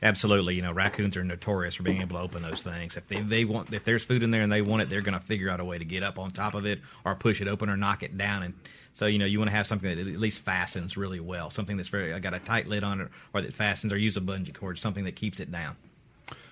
[0.00, 2.96] Absolutely, you know raccoons are notorious for being able to open those things.
[2.96, 5.18] If they, they want, if there's food in there and they want it, they're going
[5.18, 7.48] to figure out a way to get up on top of it or push it
[7.48, 8.44] open or knock it down.
[8.44, 8.54] And
[8.94, 11.76] so you know you want to have something that at least fastens really well, something
[11.76, 14.54] that's very got a tight lid on it or that fastens, or use a bungee
[14.54, 15.76] cord, something that keeps it down.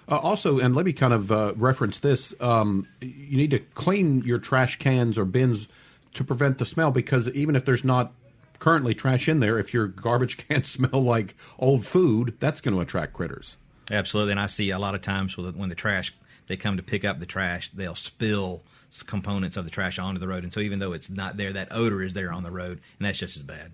[0.09, 4.23] Uh, also, and let me kind of uh, reference this: um, you need to clean
[4.23, 5.69] your trash cans or bins
[6.15, 8.13] to prevent the smell because even if there's not
[8.59, 12.81] currently trash in there, if your garbage cans smell like old food, that's going to
[12.81, 13.57] attract critters.
[13.91, 16.15] Absolutely, and I see a lot of times when the trash
[16.47, 18.63] they come to pick up the trash, they'll spill
[19.07, 21.69] components of the trash onto the road, and so even though it's not there, that
[21.71, 23.73] odor is there on the road, and that's just as bad.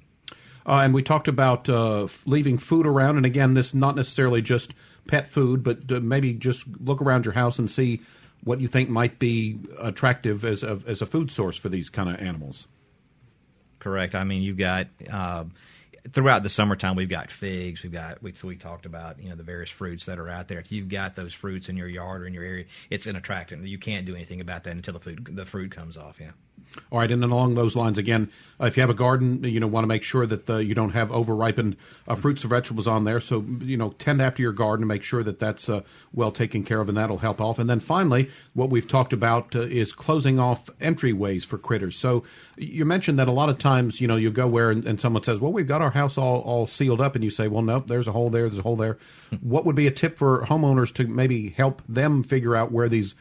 [0.65, 4.75] Uh, and we talked about uh, leaving food around, and again, this not necessarily just
[5.07, 8.01] pet food, but uh, maybe just look around your house and see
[8.45, 12.09] what you think might be attractive as a, as a food source for these kind
[12.09, 12.67] of animals.
[13.79, 14.15] Correct.
[14.15, 15.45] I mean, you've got uh,
[16.13, 17.83] throughout the summertime, we've got figs.
[17.83, 20.49] We've got we, so we talked about you know the various fruits that are out
[20.49, 20.59] there.
[20.59, 23.67] If you've got those fruits in your yard or in your area, it's an attractant.
[23.67, 26.19] You can't do anything about that until the food the fruit comes off.
[26.21, 26.31] Yeah.
[26.91, 28.31] All right, and then along those lines, again,
[28.61, 30.75] uh, if you have a garden, you know, want to make sure that the, you
[30.75, 33.21] don't have overripened uh, fruits or vegetables on there.
[33.21, 35.81] So, you know, tend after your garden to make sure that that's uh,
[36.13, 37.59] well taken care of, and that'll help off.
[37.59, 41.97] And then finally, what we've talked about uh, is closing off entryways for critters.
[41.97, 42.25] So,
[42.57, 45.25] you mentioned that a lot of times, you know, you go where and, and someone
[45.25, 47.87] says, "Well, we've got our house all all sealed up," and you say, "Well, nope,
[47.89, 48.99] there's a hole there, there's a hole there."
[49.41, 53.15] what would be a tip for homeowners to maybe help them figure out where these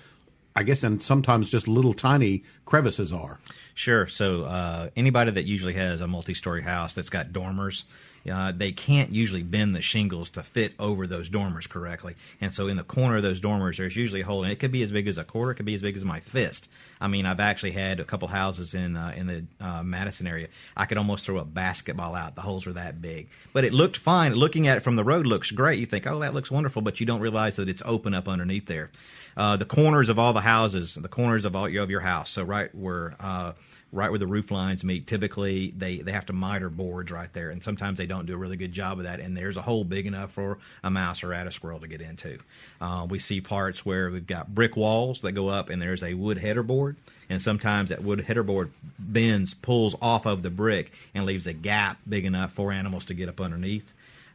[0.55, 3.39] I guess, and sometimes just little tiny crevices are.
[3.73, 4.07] Sure.
[4.07, 7.85] So uh, anybody that usually has a multi-story house that's got dormers,
[8.29, 12.15] uh, they can't usually bend the shingles to fit over those dormers correctly.
[12.39, 14.71] And so in the corner of those dormers, there's usually a hole, and it could
[14.71, 16.67] be as big as a quarter, it could be as big as my fist.
[16.99, 20.49] I mean, I've actually had a couple houses in uh, in the uh, Madison area.
[20.77, 22.35] I could almost throw a basketball out.
[22.35, 24.35] The holes are that big, but it looked fine.
[24.35, 25.79] Looking at it from the road looks great.
[25.79, 28.67] You think, oh, that looks wonderful, but you don't realize that it's open up underneath
[28.67, 28.91] there.
[29.35, 32.31] Uh, the corners of all the houses, the corners of all of your house.
[32.31, 33.53] So right where uh,
[33.91, 35.05] right where the roof lines meet.
[35.07, 38.37] Typically, they, they have to miter boards right there, and sometimes they don't do a
[38.37, 39.19] really good job of that.
[39.19, 42.39] And there's a hole big enough for a mouse or a squirrel to get into.
[42.79, 46.13] Uh, we see parts where we've got brick walls that go up, and there's a
[46.13, 46.95] wood header board.
[47.29, 51.53] And sometimes that wood header board bends, pulls off of the brick, and leaves a
[51.53, 53.91] gap big enough for animals to get up underneath.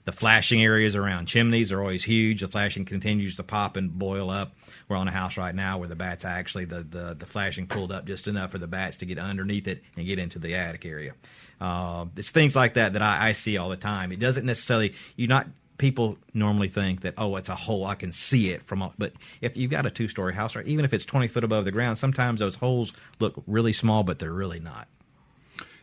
[0.07, 2.41] The flashing areas around chimneys are always huge.
[2.41, 4.53] The flashing continues to pop and boil up.
[4.89, 7.91] We're on a house right now where the bats actually the, the, the flashing pulled
[7.91, 10.87] up just enough for the bats to get underneath it and get into the attic
[10.87, 11.15] area.
[11.61, 14.13] Uh, it's things like that that I, I see all the time.
[14.13, 18.11] It doesn't necessarily you not people normally think that oh it's a hole i can
[18.11, 21.05] see it from but if you've got a two story house or even if it's
[21.05, 24.89] 20 foot above the ground sometimes those holes look really small but they're really not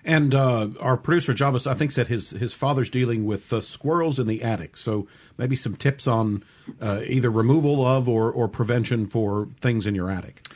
[0.05, 4.19] and uh, our producer Javis, I think, said his his father's dealing with uh, squirrels
[4.19, 4.77] in the attic.
[4.77, 6.43] So maybe some tips on
[6.81, 10.47] uh, either removal of or, or prevention for things in your attic.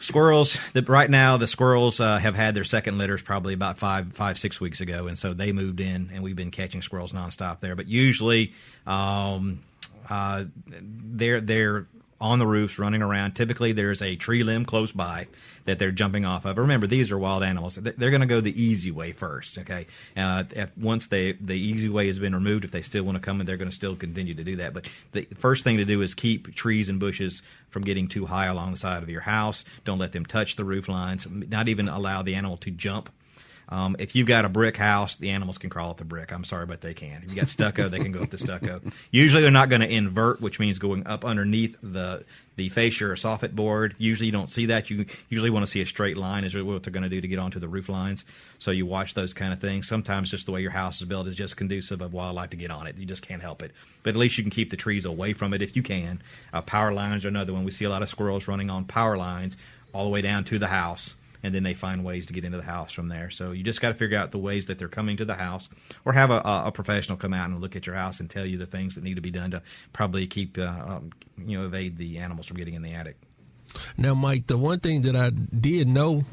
[0.00, 0.58] Squirrels.
[0.72, 4.38] The, right now, the squirrels uh, have had their second litters probably about five, five,
[4.38, 7.76] six weeks ago, and so they moved in, and we've been catching squirrels nonstop there.
[7.76, 8.54] But usually,
[8.86, 9.62] um,
[10.10, 11.86] uh, they're they're
[12.22, 13.32] on the roofs running around.
[13.32, 15.26] Typically, there's a tree limb close by
[15.64, 16.56] that they're jumping off of.
[16.56, 17.74] Remember, these are wild animals.
[17.74, 19.58] They're going to go the easy way first.
[19.58, 20.44] Okay, uh,
[20.76, 23.46] once they the easy way has been removed, if they still want to come in,
[23.46, 24.72] they're going to still continue to do that.
[24.72, 28.46] But the first thing to do is keep trees and bushes from getting too high
[28.46, 29.64] along the side of your house.
[29.84, 31.26] Don't let them touch the roof lines.
[31.28, 33.10] Not even allow the animal to jump
[33.68, 36.32] um, if you've got a brick house, the animals can crawl up the brick.
[36.32, 37.22] I'm sorry, but they can.
[37.22, 38.80] If you've got stucco, they can go up the stucco.
[39.10, 42.24] Usually, they're not going to invert, which means going up underneath the
[42.56, 43.94] the fascia or soffit board.
[43.96, 44.90] Usually, you don't see that.
[44.90, 47.28] You usually want to see a straight line is what they're going to do to
[47.28, 48.26] get onto the roof lines.
[48.58, 49.88] So you watch those kind of things.
[49.88, 52.70] Sometimes just the way your house is built is just conducive of wildlife to get
[52.70, 52.96] on it.
[52.96, 53.72] You just can't help it.
[54.02, 56.22] But at least you can keep the trees away from it if you can.
[56.52, 57.64] Uh, power lines are another one.
[57.64, 59.56] We see a lot of squirrels running on power lines
[59.94, 62.58] all the way down to the house and then they find ways to get into
[62.58, 63.30] the house from there.
[63.30, 65.68] So you just got to figure out the ways that they're coming to the house,
[66.04, 68.58] or have a, a, professional come out and look at your house and tell you
[68.58, 71.10] the things that need to be done to probably keep uh, um,
[71.44, 73.16] you know evade the animals from getting in the attic.
[73.96, 76.24] Now, Mike, the one thing that I did know.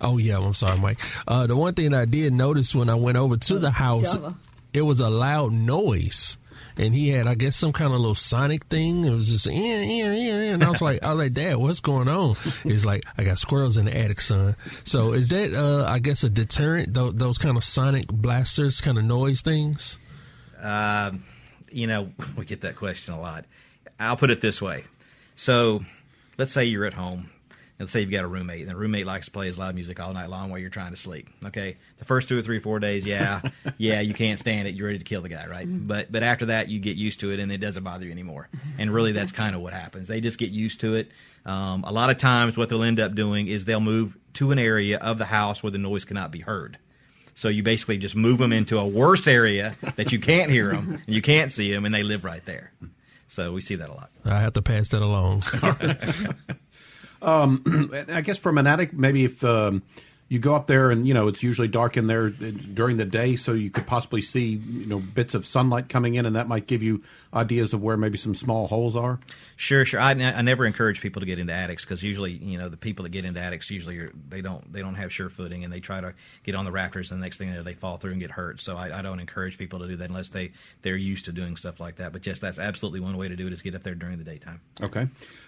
[0.00, 1.00] Oh yeah, I'm sorry, Mike.
[1.26, 4.36] Uh, the one thing I did notice when I went over to the house, Java.
[4.72, 6.36] it was a loud noise
[6.76, 9.04] and he had, I guess, some kind of little sonic thing.
[9.04, 11.80] It was just, eh, eh, eh, and I was like, I was like, Dad, what's
[11.80, 12.36] going on?
[12.62, 14.56] He's like, I got squirrels in the attic, son.
[14.84, 16.94] So is that, uh, I guess, a deterrent?
[16.94, 19.98] Those, those kind of sonic blasters, kind of noise things.
[20.60, 21.24] Um,
[21.70, 23.44] you know, we get that question a lot.
[23.98, 24.84] I'll put it this way.
[25.34, 25.84] So,
[26.38, 27.30] let's say you're at home
[27.78, 30.00] let's say you've got a roommate, and the roommate likes to play his loud music
[30.00, 31.28] all night long while you're trying to sleep.
[31.44, 33.42] Okay, the first two or three, four days, yeah,
[33.78, 34.74] yeah, you can't stand it.
[34.74, 35.66] You're ready to kill the guy, right?
[35.68, 38.48] But but after that, you get used to it, and it doesn't bother you anymore.
[38.78, 40.06] And really, that's kind of what happens.
[40.06, 41.10] They just get used to it.
[41.46, 44.58] Um, a lot of times, what they'll end up doing is they'll move to an
[44.58, 46.76] area of the house where the noise cannot be heard.
[47.34, 51.02] So you basically just move them into a worse area that you can't hear them
[51.06, 52.72] and you can't see them, and they live right there.
[53.28, 54.10] So we see that a lot.
[54.24, 55.42] I have to pass that along.
[58.08, 59.82] I guess from an attic, maybe if um,
[60.28, 63.36] you go up there and you know it's usually dark in there during the day,
[63.36, 66.66] so you could possibly see you know bits of sunlight coming in, and that might
[66.66, 67.02] give you
[67.36, 69.20] ideas of where maybe some small holes are.
[69.56, 70.00] Sure, sure.
[70.00, 73.04] I, I never encourage people to get into attics because usually, you know, the people
[73.04, 75.80] that get into attics usually are, they don't they don't have sure footing and they
[75.80, 76.14] try to
[76.44, 78.30] get on the rafters and the next thing you know, they fall through and get
[78.30, 78.60] hurt.
[78.60, 80.52] So I, I don't encourage people to do that unless they
[80.82, 82.12] they're used to doing stuff like that.
[82.12, 84.24] But yes, that's absolutely one way to do it is get up there during the
[84.24, 84.60] daytime.
[84.82, 85.06] Okay,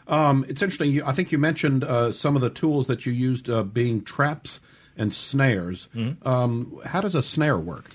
[0.08, 0.92] um, it's interesting.
[0.92, 4.02] You, I think you mentioned uh, some of the tools that you used uh, being
[4.02, 4.60] traps
[4.96, 5.88] and snares.
[6.26, 7.90] Um, how does a snare work?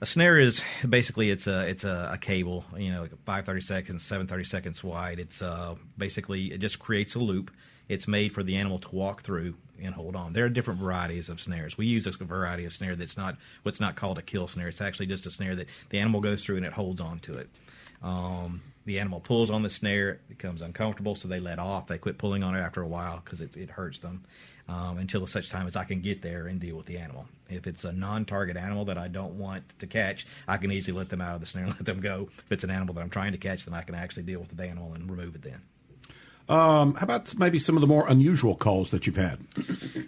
[0.00, 3.62] A snare is basically it's a it's a, a cable, you know, like five thirty
[3.62, 5.18] seconds, seven thirty seconds wide.
[5.18, 7.50] It's uh, basically it just creates a loop.
[7.88, 10.32] It's made for the animal to walk through and hold on.
[10.32, 11.76] There are different varieties of snares.
[11.76, 14.68] We use a variety of snare that's not what's not called a kill snare.
[14.68, 17.38] It's actually just a snare that the animal goes through and it holds on to
[17.38, 17.48] it.
[18.02, 21.86] Um, the animal pulls on the snare, it becomes uncomfortable, so they let off.
[21.86, 24.24] They quit pulling on it after a while because it, it hurts them
[24.68, 27.26] um, until such time as I can get there and deal with the animal.
[27.48, 31.08] If it's a non-target animal that I don't want to catch, I can easily let
[31.08, 32.28] them out of the snare and let them go.
[32.38, 34.54] If it's an animal that I'm trying to catch, then I can actually deal with
[34.54, 35.60] the animal and remove it then.
[36.48, 39.38] Um, how about maybe some of the more unusual calls that you've had?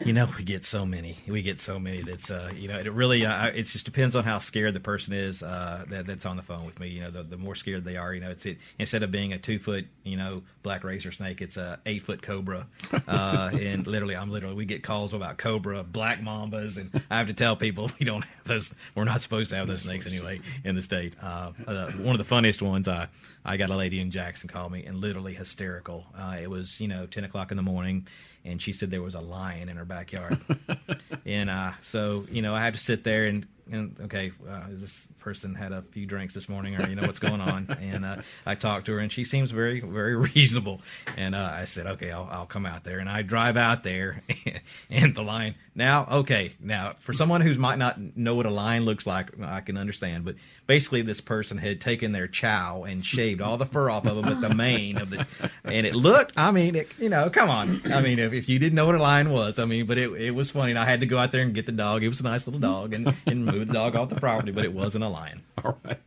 [0.04, 1.16] You know, we get so many.
[1.26, 2.02] We get so many.
[2.02, 5.14] That's uh, you know, it really uh, it just depends on how scared the person
[5.14, 6.88] is uh, that, that's on the phone with me.
[6.88, 9.32] You know, the, the more scared they are, you know, it's it instead of being
[9.32, 12.66] a two foot, you know, black racer snake, it's a eight foot cobra.
[13.06, 17.28] Uh, and literally, I'm literally we get calls about cobra, black mambas, and I have
[17.28, 18.74] to tell people we don't have those.
[18.94, 21.14] We're not supposed to have those snakes anyway in the state.
[21.22, 23.06] Uh, uh, one of the funniest ones, I
[23.44, 26.04] I got a lady in Jackson call me and literally hysterical.
[26.26, 28.06] Uh, it was you know ten o'clock in the morning,
[28.44, 30.38] and she said there was a lion in her backyard,
[31.26, 35.06] and uh, so you know I had to sit there and and okay, uh, this
[35.26, 38.14] person had a few drinks this morning, or you know what's going on, and uh,
[38.46, 40.80] I talked to her, and she seems very very reasonable,
[41.16, 44.22] and uh, I said okay, I'll I'll come out there, and I drive out there,
[44.90, 45.56] and the lion.
[45.74, 49.62] Now okay, now for someone who might not know what a lion looks like, I
[49.62, 50.36] can understand, but
[50.68, 54.26] basically this person had taken their chow and shaved all the fur off of them
[54.26, 55.26] at the mane of the,
[55.64, 56.34] and it looked.
[56.36, 57.82] I mean, it, you know, come on.
[57.92, 60.12] I mean, if, if you didn't know what a lion was, I mean, but it
[60.12, 60.70] it was funny.
[60.70, 62.04] And I had to go out there and get the dog.
[62.04, 64.64] It was a nice little dog, and and move the dog off the property, but
[64.64, 65.42] it wasn't a lion.
[65.64, 66.00] All right.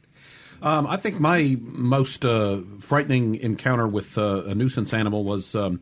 [0.61, 5.81] Um, I think my most uh, frightening encounter with uh, a nuisance animal was um,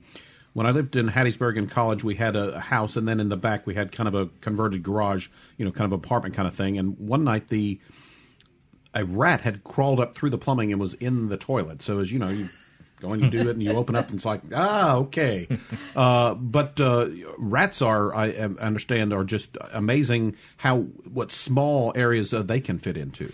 [0.54, 2.04] when I lived in Hattiesburg in college.
[2.04, 4.28] We had a, a house, and then in the back we had kind of a
[4.42, 6.78] converted garage, you know, kind of apartment kind of thing.
[6.78, 7.80] And one night the
[8.94, 11.82] a rat had crawled up through the plumbing and was in the toilet.
[11.82, 12.50] So as you know, you
[13.00, 15.48] go and you do it, and you open up, and it's like, ah, okay.
[15.96, 17.08] Uh, but uh,
[17.40, 20.36] rats are, I understand, are just amazing.
[20.58, 20.82] How
[21.12, 23.34] what small areas uh, they can fit into.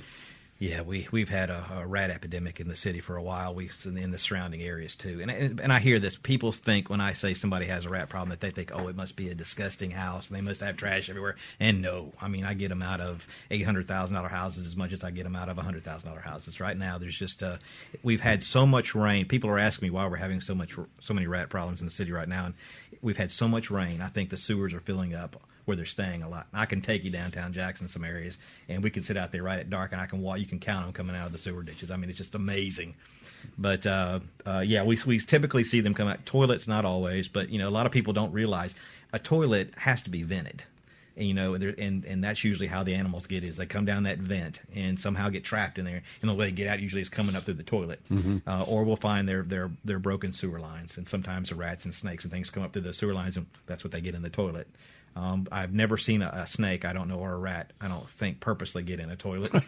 [0.64, 3.53] Yeah, we we've had a, a rat epidemic in the city for a while.
[3.53, 6.16] We in, the surrounding areas too, and, and and I hear this.
[6.16, 8.95] People think when I say somebody has a rat problem that they think, oh, it
[8.95, 11.36] must be a disgusting house they must have trash everywhere.
[11.59, 14.78] And no, I mean I get them out of eight hundred thousand dollar houses as
[14.78, 16.61] much as I get them out of hundred thousand dollar houses.
[16.61, 17.57] Right now, there's just uh,
[18.01, 19.28] we've had so much rain.
[19.28, 21.93] People are asking me why we're having so much so many rat problems in the
[21.93, 22.53] city right now, and
[23.01, 23.99] we've had so much rain.
[23.99, 26.47] I think the sewers are filling up where they're staying a lot.
[26.53, 28.38] I can take you downtown Jackson, some areas,
[28.68, 30.39] and we can sit out there right at dark, and I can walk.
[30.39, 31.91] You can count them coming out of the sewer ditches.
[31.91, 32.95] I mean, it's just amazing.
[33.57, 36.26] But uh, uh, yeah, we we typically see them come out.
[36.26, 38.76] Toilets, not always, but you know, a lot of people don't realize
[39.11, 40.64] a toilet has to be vented.
[41.16, 44.03] And, you know, and and that's usually how the animals get is they come down
[44.03, 47.03] that vent and somehow get trapped in there, and the way they get out usually
[47.03, 47.99] is coming up through the toilet,
[48.47, 51.93] uh, or we'll find their their their broken sewer lines, and sometimes the rats and
[51.93, 54.24] snakes and things come up through the sewer lines, and that's what they get in
[54.24, 54.68] the toilet.
[55.16, 58.09] Um, I've never seen a, a snake, I don't know, or a rat, I don't
[58.09, 59.51] think, purposely get in a toilet.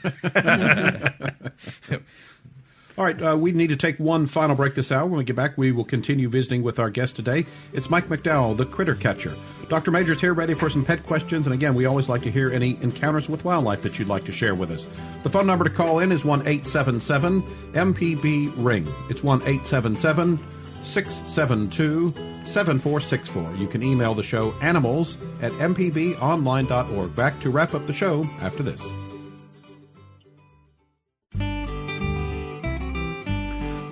[2.97, 5.05] All right, uh, we need to take one final break this hour.
[5.05, 7.45] When we get back, we will continue visiting with our guest today.
[7.73, 9.35] It's Mike McDowell, the critter catcher.
[9.67, 9.91] Dr.
[9.91, 11.45] Major's here ready for some pet questions.
[11.45, 14.31] And again, we always like to hear any encounters with wildlife that you'd like to
[14.31, 14.87] share with us.
[15.23, 17.41] The phone number to call in is 1 877
[17.73, 18.87] MPB Ring.
[19.09, 20.39] It's 1 877
[20.85, 22.13] 672
[22.45, 23.55] 7464.
[23.55, 27.15] You can email the show animals at mpbonline.org.
[27.15, 28.81] Back to wrap up the show after this.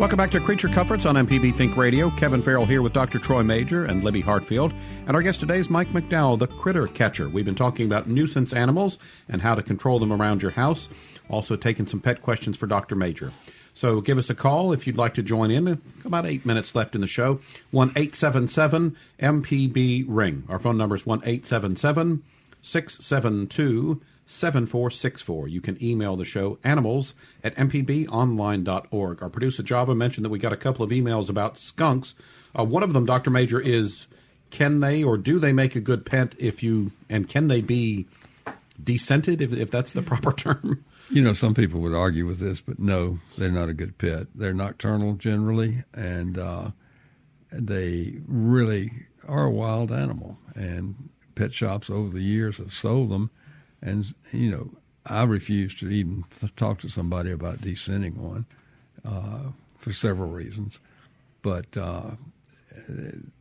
[0.04, 2.10] Welcome back to Creature Comforts on MPB Think Radio.
[2.10, 3.20] Kevin Farrell here with Dr.
[3.20, 4.74] Troy Major and Libby Hartfield.
[5.08, 7.30] And our guest today is Mike McDowell, the critter catcher.
[7.30, 8.98] We've been talking about nuisance animals
[9.30, 10.90] and how to control them around your house.
[11.30, 12.98] Also taking some pet questions for Dr.
[12.98, 13.32] Major.
[13.74, 15.82] So give us a call if you'd like to join in.
[16.06, 17.40] About eight minutes left in the show.
[17.72, 20.44] 1 877 MPB Ring.
[20.48, 22.24] Our phone number is 1 877
[22.62, 25.48] 672 7464.
[25.48, 27.14] You can email the show animals
[27.44, 29.22] at mpbonline.org.
[29.22, 32.16] Our producer Java mentioned that we got a couple of emails about skunks.
[32.58, 33.30] Uh, one of them, Dr.
[33.30, 34.08] Major, is
[34.50, 38.06] can they or do they make a good pet if you, and can they be
[38.82, 40.86] descented, if, if that's the proper term?
[41.10, 44.28] You know, some people would argue with this, but no, they're not a good pet.
[44.34, 46.72] They're nocturnal generally, and uh,
[47.52, 48.92] they really
[49.28, 50.38] are a wild animal.
[50.56, 53.30] And pet shops over the years have sold them
[53.84, 54.72] and you know,
[55.06, 56.24] I refuse to even
[56.56, 58.46] talk to somebody about descenting one
[59.06, 60.80] uh, for several reasons.
[61.42, 62.12] But uh,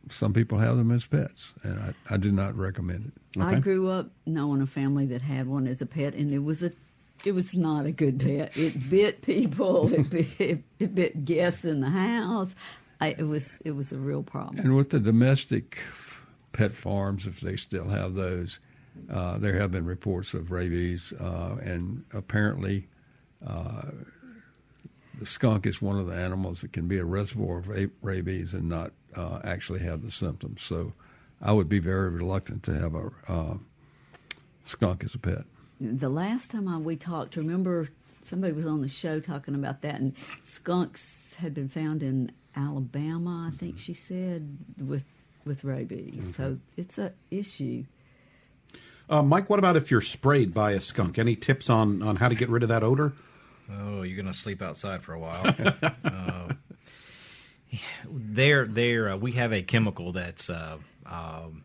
[0.09, 3.39] some people have them as pets, and I, I do not recommend it.
[3.39, 3.55] Okay.
[3.55, 6.61] I grew up knowing a family that had one as a pet, and it was
[6.61, 6.73] a
[7.25, 8.55] it was not a good pet.
[8.55, 9.93] It bit people.
[9.93, 12.55] it, bit, it bit guests in the house.
[12.99, 14.59] I, it was it was a real problem.
[14.59, 15.77] And with the domestic
[16.51, 18.59] pet farms, if they still have those,
[19.11, 22.87] uh, there have been reports of rabies, uh, and apparently,
[23.45, 23.89] uh,
[25.19, 28.69] the skunk is one of the animals that can be a reservoir of rabies and
[28.69, 30.61] not uh, actually have the symptoms.
[30.61, 30.93] So,
[31.41, 33.57] I would be very reluctant to have a uh,
[34.65, 35.43] skunk as a pet.
[35.79, 37.89] The last time I, we talked, remember
[38.23, 40.13] somebody was on the show talking about that, and
[40.43, 45.03] skunks had been found in Alabama, I think she said, with
[45.45, 46.23] with rabies.
[46.23, 46.31] Mm-hmm.
[46.31, 47.85] So it's a issue.
[49.09, 51.19] Uh, Mike, what about if you're sprayed by a skunk?
[51.19, 53.13] Any tips on, on how to get rid of that odor?
[53.69, 55.43] Oh, you're going to sleep outside for a while.
[56.03, 56.53] uh,
[58.09, 59.09] there, there.
[59.09, 61.63] Uh, we have a chemical that's uh, um,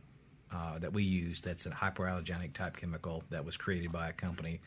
[0.52, 1.40] uh, that we use.
[1.40, 4.60] That's a hypoallergenic type chemical that was created by a company.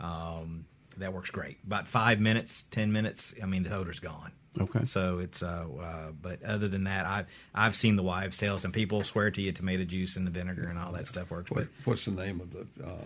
[0.00, 0.66] Um,
[0.98, 1.58] that works great.
[1.66, 3.34] About five minutes, ten minutes.
[3.42, 4.32] I mean, the odor's gone.
[4.58, 4.86] Okay.
[4.86, 8.72] So it's, uh, uh, but other than that, I've I've seen the wives' tales, and
[8.72, 11.50] people swear to you tomato juice and the vinegar and all that stuff works.
[11.50, 12.84] What, but what's the name of the?
[12.84, 12.96] Uh...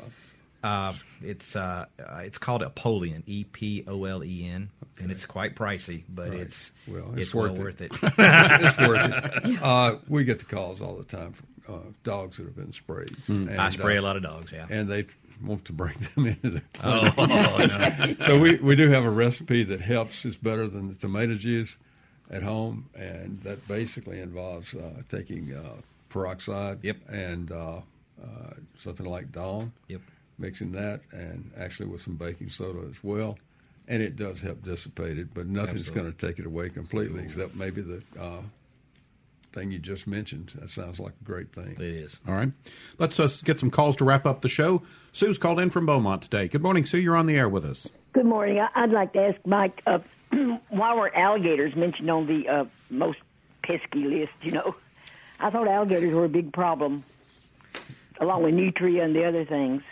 [0.62, 5.04] Uh, it's uh, uh, it's called Epolen, E P O L E N, okay.
[5.04, 6.40] and it's quite pricey, but right.
[6.40, 7.64] it's well, it's, it's worth, well it.
[7.64, 7.92] worth it.
[8.02, 9.62] it's worth it.
[9.62, 13.10] Uh, we get the calls all the time from uh, dogs that have been sprayed.
[13.28, 13.48] Mm.
[13.48, 15.06] And, I spray a lot of dogs, yeah, and they
[15.42, 18.14] want to bring them into the oh, no.
[18.26, 21.76] so we, we do have a recipe that helps is better than the tomato juice
[22.30, 25.74] at home and that basically involves uh, taking uh,
[26.08, 26.96] peroxide yep.
[27.08, 27.80] and uh,
[28.22, 30.00] uh something like Dawn yep.
[30.38, 33.38] mixing that and actually with some baking soda as well
[33.88, 37.24] and it does help dissipate it but nothing's going to take it away completely Ooh.
[37.24, 38.42] except maybe the uh,
[39.52, 40.52] thing you just mentioned.
[40.56, 41.72] That sounds like a great thing.
[41.72, 42.18] It is.
[42.26, 42.52] All right.
[42.98, 44.82] Let's uh, get some calls to wrap up the show.
[45.12, 46.48] Sue's called in from Beaumont today.
[46.48, 46.98] Good morning, Sue.
[46.98, 47.88] You're on the air with us.
[48.12, 48.64] Good morning.
[48.74, 49.98] I'd like to ask Mike, uh,
[50.68, 53.18] why were alligators mentioned on the uh, most
[53.62, 54.74] pesky list, you know?
[55.38, 57.04] I thought alligators were a big problem,
[58.20, 59.82] along with nutria and the other things.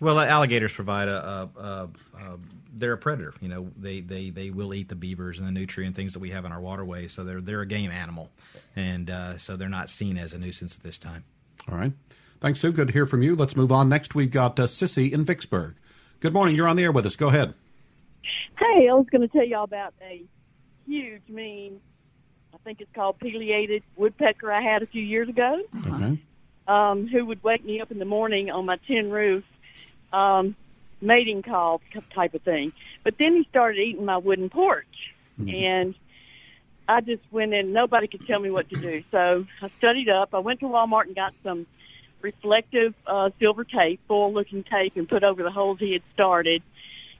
[0.00, 2.38] Well, alligators provide a, a, a, a
[2.78, 3.34] they're a predator.
[3.40, 6.30] You know, they, they, they will eat the beavers and the nutrient things that we
[6.30, 7.12] have in our waterways.
[7.12, 8.30] So they're they're a game animal,
[8.76, 11.24] and uh, so they're not seen as a nuisance at this time.
[11.70, 11.92] All right,
[12.40, 12.72] thanks, Sue.
[12.72, 13.36] Good to hear from you.
[13.36, 13.88] Let's move on.
[13.88, 15.74] Next, we've got uh, Sissy in Vicksburg.
[16.20, 16.56] Good morning.
[16.56, 17.16] You're on the air with us.
[17.16, 17.54] Go ahead.
[18.58, 20.22] Hey, I was going to tell y'all about a
[20.86, 21.80] huge, mean,
[22.52, 25.62] I think it's called pileated woodpecker I had a few years ago.
[25.86, 26.18] Okay.
[26.66, 29.44] Um, who would wake me up in the morning on my tin roof.
[30.12, 30.56] Um,
[31.00, 31.80] mating call
[32.14, 32.72] type of thing.
[33.04, 34.86] But then he started eating my wooden porch,
[35.40, 35.48] mm-hmm.
[35.48, 35.94] and
[36.88, 37.72] I just went in.
[37.72, 40.34] Nobody could tell me what to do, so I studied up.
[40.34, 41.66] I went to Walmart and got some
[42.20, 46.62] reflective uh, silver tape, foil-looking tape, and put over the holes he had started.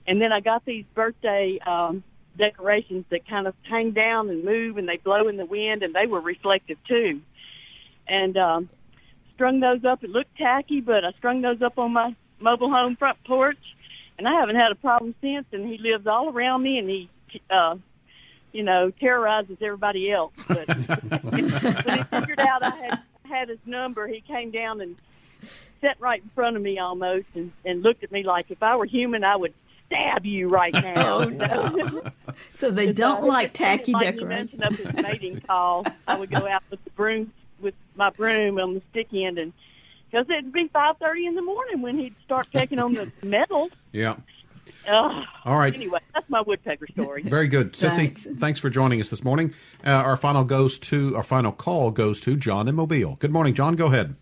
[0.05, 2.03] And then I got these birthday um,
[2.37, 5.93] decorations that kind of hang down and move, and they blow in the wind, and
[5.93, 7.21] they were reflective too.
[8.07, 8.69] And um,
[9.35, 10.03] strung those up.
[10.03, 13.57] It looked tacky, but I strung those up on my mobile home front porch,
[14.17, 15.45] and I haven't had a problem since.
[15.51, 17.09] And he lives all around me, and he,
[17.49, 17.75] uh,
[18.51, 20.33] you know, terrorizes everybody else.
[20.47, 20.67] But
[21.23, 24.95] when he figured out I had had his number, he came down and
[25.81, 28.75] sat right in front of me almost, and and looked at me like if I
[28.75, 29.53] were human, I would
[29.87, 31.19] stab you right now.
[31.19, 32.03] oh, no.
[32.53, 34.53] so they don't like tacky like decorations.
[34.53, 35.85] You mentioned up his mating call.
[36.07, 37.31] I would go out with the broom
[37.61, 39.53] with my broom on the stick end and
[40.09, 43.71] because it'd be five thirty in the morning when he'd start checking on the metals.
[43.91, 44.15] Yeah.
[44.87, 45.25] Ugh.
[45.45, 45.73] All right.
[45.73, 47.23] Anyway, that's my woodpecker story.
[47.23, 47.95] Very good, Sissy.
[47.95, 48.27] Thanks.
[48.37, 48.59] Thanks.
[48.59, 49.53] for joining us this morning.
[49.85, 53.17] Uh, our final goes to our final call goes to John in Mobile.
[53.19, 53.75] Good morning, John.
[53.75, 54.15] Go ahead.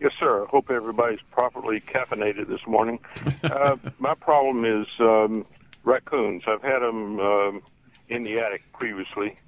[0.00, 0.44] Yes, sir.
[0.44, 2.98] I hope everybody's properly caffeinated this morning.
[3.44, 5.44] uh, my problem is um,
[5.84, 6.42] raccoons.
[6.46, 7.62] I've had them um,
[8.08, 9.38] in the attic previously,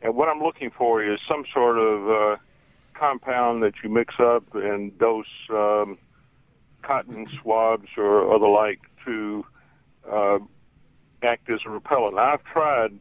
[0.00, 2.36] and what I'm looking for is some sort of uh,
[2.98, 5.98] compound that you mix up and dose um,
[6.82, 9.44] cotton swabs or other like to
[10.10, 10.38] uh,
[11.22, 12.18] act as a repellent.
[12.18, 12.98] I've tried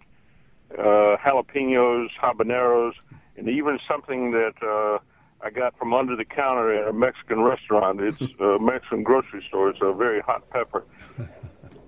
[0.78, 2.94] uh, jalapenos, habaneros,
[3.38, 5.00] and even something that uh,
[5.42, 8.02] I got from under the counter at a Mexican restaurant.
[8.02, 9.70] It's a Mexican grocery store.
[9.70, 10.84] It's a very hot pepper.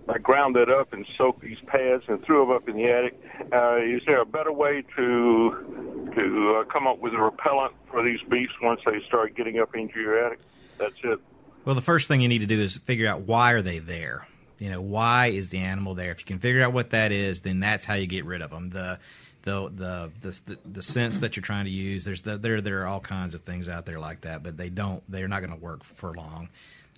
[0.10, 3.20] I ground that up and soaked these pads and threw them up in the attic.
[3.54, 8.04] Uh, is there a better way to to uh, come up with a repellent for
[8.04, 10.40] these beasts once they start getting up into your attic?
[10.80, 11.20] That's it.
[11.66, 14.28] Well, the first thing you need to do is figure out why are they there.
[14.58, 16.12] You know, why is the animal there?
[16.12, 18.50] If you can figure out what that is, then that's how you get rid of
[18.50, 18.72] them.
[18.72, 19.00] The
[19.44, 22.04] the the the, the, the sense that you're trying to use.
[22.04, 24.70] There's the, there there are all kinds of things out there like that, but they
[24.70, 25.04] don't.
[25.10, 26.50] They're not going to work for long.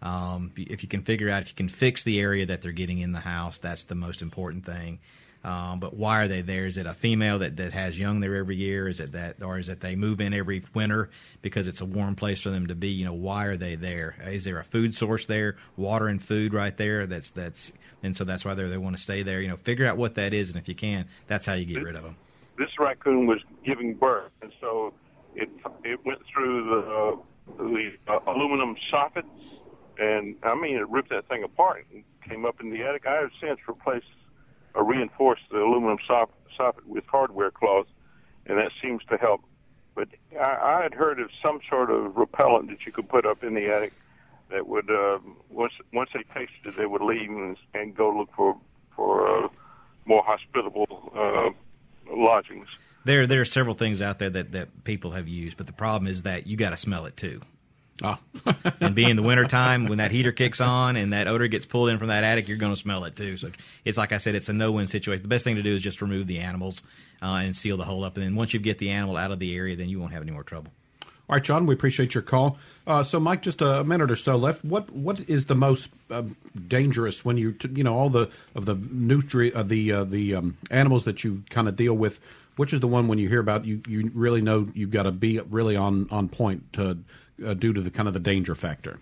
[0.01, 2.99] Um, if you can figure out if you can fix the area that they're getting
[2.99, 4.99] in the house, that's the most important thing.
[5.43, 6.67] Um, but why are they there?
[6.67, 8.87] Is it a female that, that has young there every year?
[8.87, 11.09] Is it that, or is it they move in every winter
[11.41, 12.89] because it's a warm place for them to be?
[12.89, 14.15] You know, why are they there?
[14.27, 17.07] Is there a food source there, water and food right there?
[17.07, 17.71] That's that's,
[18.03, 19.41] and so that's why they they want to stay there.
[19.41, 21.81] You know, figure out what that is, and if you can, that's how you get
[21.81, 22.17] rid of them.
[22.57, 24.93] This raccoon was giving birth, and so
[25.35, 25.49] it
[25.83, 27.19] it went through the
[27.57, 29.23] the uh, aluminum soffit,
[30.01, 33.05] and I mean it ripped that thing apart and came up in the attic.
[33.05, 34.05] I have since replaced
[34.73, 37.87] or reinforced the aluminum soff- soffit with hardware cloth,
[38.45, 39.41] and that seems to help.
[39.93, 40.07] But
[40.39, 43.53] I, I had heard of some sort of repellent that you could put up in
[43.53, 43.93] the attic
[44.49, 48.29] that would uh, once once they tasted it, they would leave and, and go look
[48.35, 48.57] for
[48.95, 49.47] for uh,
[50.05, 51.49] more hospitable uh,
[52.13, 52.67] lodgings.
[53.03, 56.07] There, there are several things out there that, that people have used, but the problem
[56.07, 57.41] is that you got to smell it too.
[58.03, 58.17] Oh.
[58.79, 61.97] and being the wintertime, when that heater kicks on and that odor gets pulled in
[61.97, 63.37] from that attic, you're going to smell it too.
[63.37, 63.51] So
[63.85, 65.21] it's like I said, it's a no-win situation.
[65.21, 66.81] The best thing to do is just remove the animals
[67.21, 68.17] uh, and seal the hole up.
[68.17, 70.21] And then once you get the animal out of the area, then you won't have
[70.21, 70.71] any more trouble.
[71.31, 72.57] All right, John, we appreciate your call.
[72.85, 74.65] Uh, so, Mike, just a minute or so left.
[74.65, 76.23] What what is the most uh,
[76.67, 80.57] dangerous when you you know all the of the nutri uh, the uh, the um,
[80.69, 82.19] animals that you kind of deal with?
[82.57, 85.11] Which is the one when you hear about you you really know you've got to
[85.13, 86.97] be really on on point to
[87.45, 88.99] uh, due to the kind of the danger factor.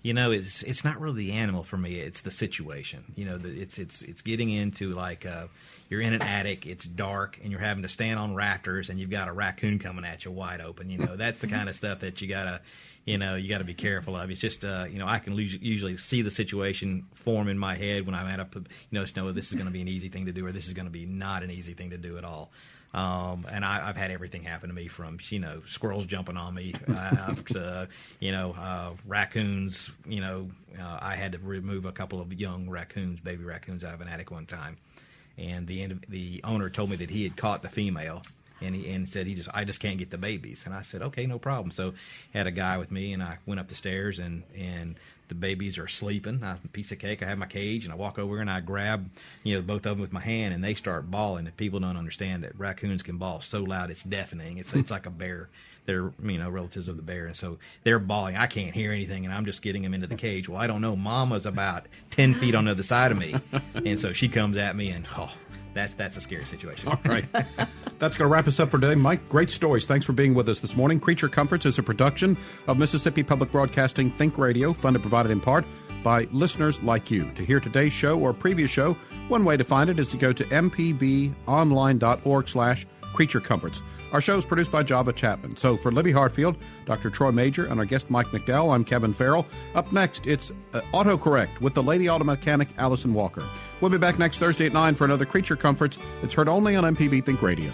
[0.00, 1.98] You know, it's it's not really the animal for me.
[1.98, 3.12] It's the situation.
[3.16, 5.48] You know, the, it's it's it's getting into like uh,
[5.88, 9.10] you're in an attic, it's dark, and you're having to stand on rafters, and you've
[9.10, 10.88] got a raccoon coming at you wide open.
[10.88, 12.60] You know, that's the kind of stuff that you gotta,
[13.06, 14.30] you know, you got to be careful of.
[14.30, 17.74] It's just, uh, you know, I can lo- usually see the situation form in my
[17.74, 19.88] head when I'm at a, you know, just know this is going to be an
[19.88, 21.98] easy thing to do, or this is going to be not an easy thing to
[21.98, 22.52] do at all.
[22.94, 26.54] Um, and I, I've had everything happen to me from you know squirrels jumping on
[26.54, 27.88] me, uh, to
[28.20, 29.90] you know uh, raccoons.
[30.06, 33.94] You know, uh, I had to remove a couple of young raccoons, baby raccoons, out
[33.94, 34.78] of an attic one time,
[35.36, 38.22] and the the owner told me that he had caught the female.
[38.60, 41.02] And he and said he just I just can't get the babies and I said
[41.02, 41.94] okay no problem so
[42.34, 44.96] had a guy with me and I went up the stairs and and
[45.28, 46.42] the babies are sleeping.
[46.42, 47.22] I piece of cake.
[47.22, 49.08] I have my cage, and I walk over and I grab,
[49.44, 51.46] you know, both of them with my hand, and they start bawling.
[51.46, 54.58] If people don't understand that raccoons can bawl so loud, it's deafening.
[54.58, 55.48] It's it's like a bear.
[55.84, 58.36] They're you know relatives of the bear, and so they're bawling.
[58.36, 60.48] I can't hear anything, and I'm just getting them into the cage.
[60.48, 60.96] Well, I don't know.
[60.96, 63.36] Mama's about ten feet on the other side of me,
[63.74, 65.32] and so she comes at me, and oh,
[65.74, 66.88] that's that's a scary situation.
[66.88, 67.24] All right.
[67.98, 68.94] That's going to wrap us up for today.
[68.94, 69.84] Mike, great stories.
[69.84, 71.00] Thanks for being with us this morning.
[71.00, 72.36] Creature Comforts is a production
[72.68, 75.64] of Mississippi Public Broadcasting Think Radio, funded provided in part
[76.04, 77.28] by listeners like you.
[77.32, 78.96] To hear today's show or previous show,
[79.26, 83.82] one way to find it is to go to mpbonline.org slash creature comforts.
[84.12, 85.56] Our show is produced by Java Chapman.
[85.56, 86.56] So for Libby Hartfield,
[86.86, 87.10] Dr.
[87.10, 89.46] Troy Major, and our guest Mike McDowell, I'm Kevin Farrell.
[89.74, 93.44] Up next, it's uh, AutoCorrect with the Lady Auto Mechanic Allison Walker.
[93.80, 95.98] We'll be back next Thursday at 9 for another Creature Comforts.
[96.22, 97.70] It's heard only on MPB Think Radio.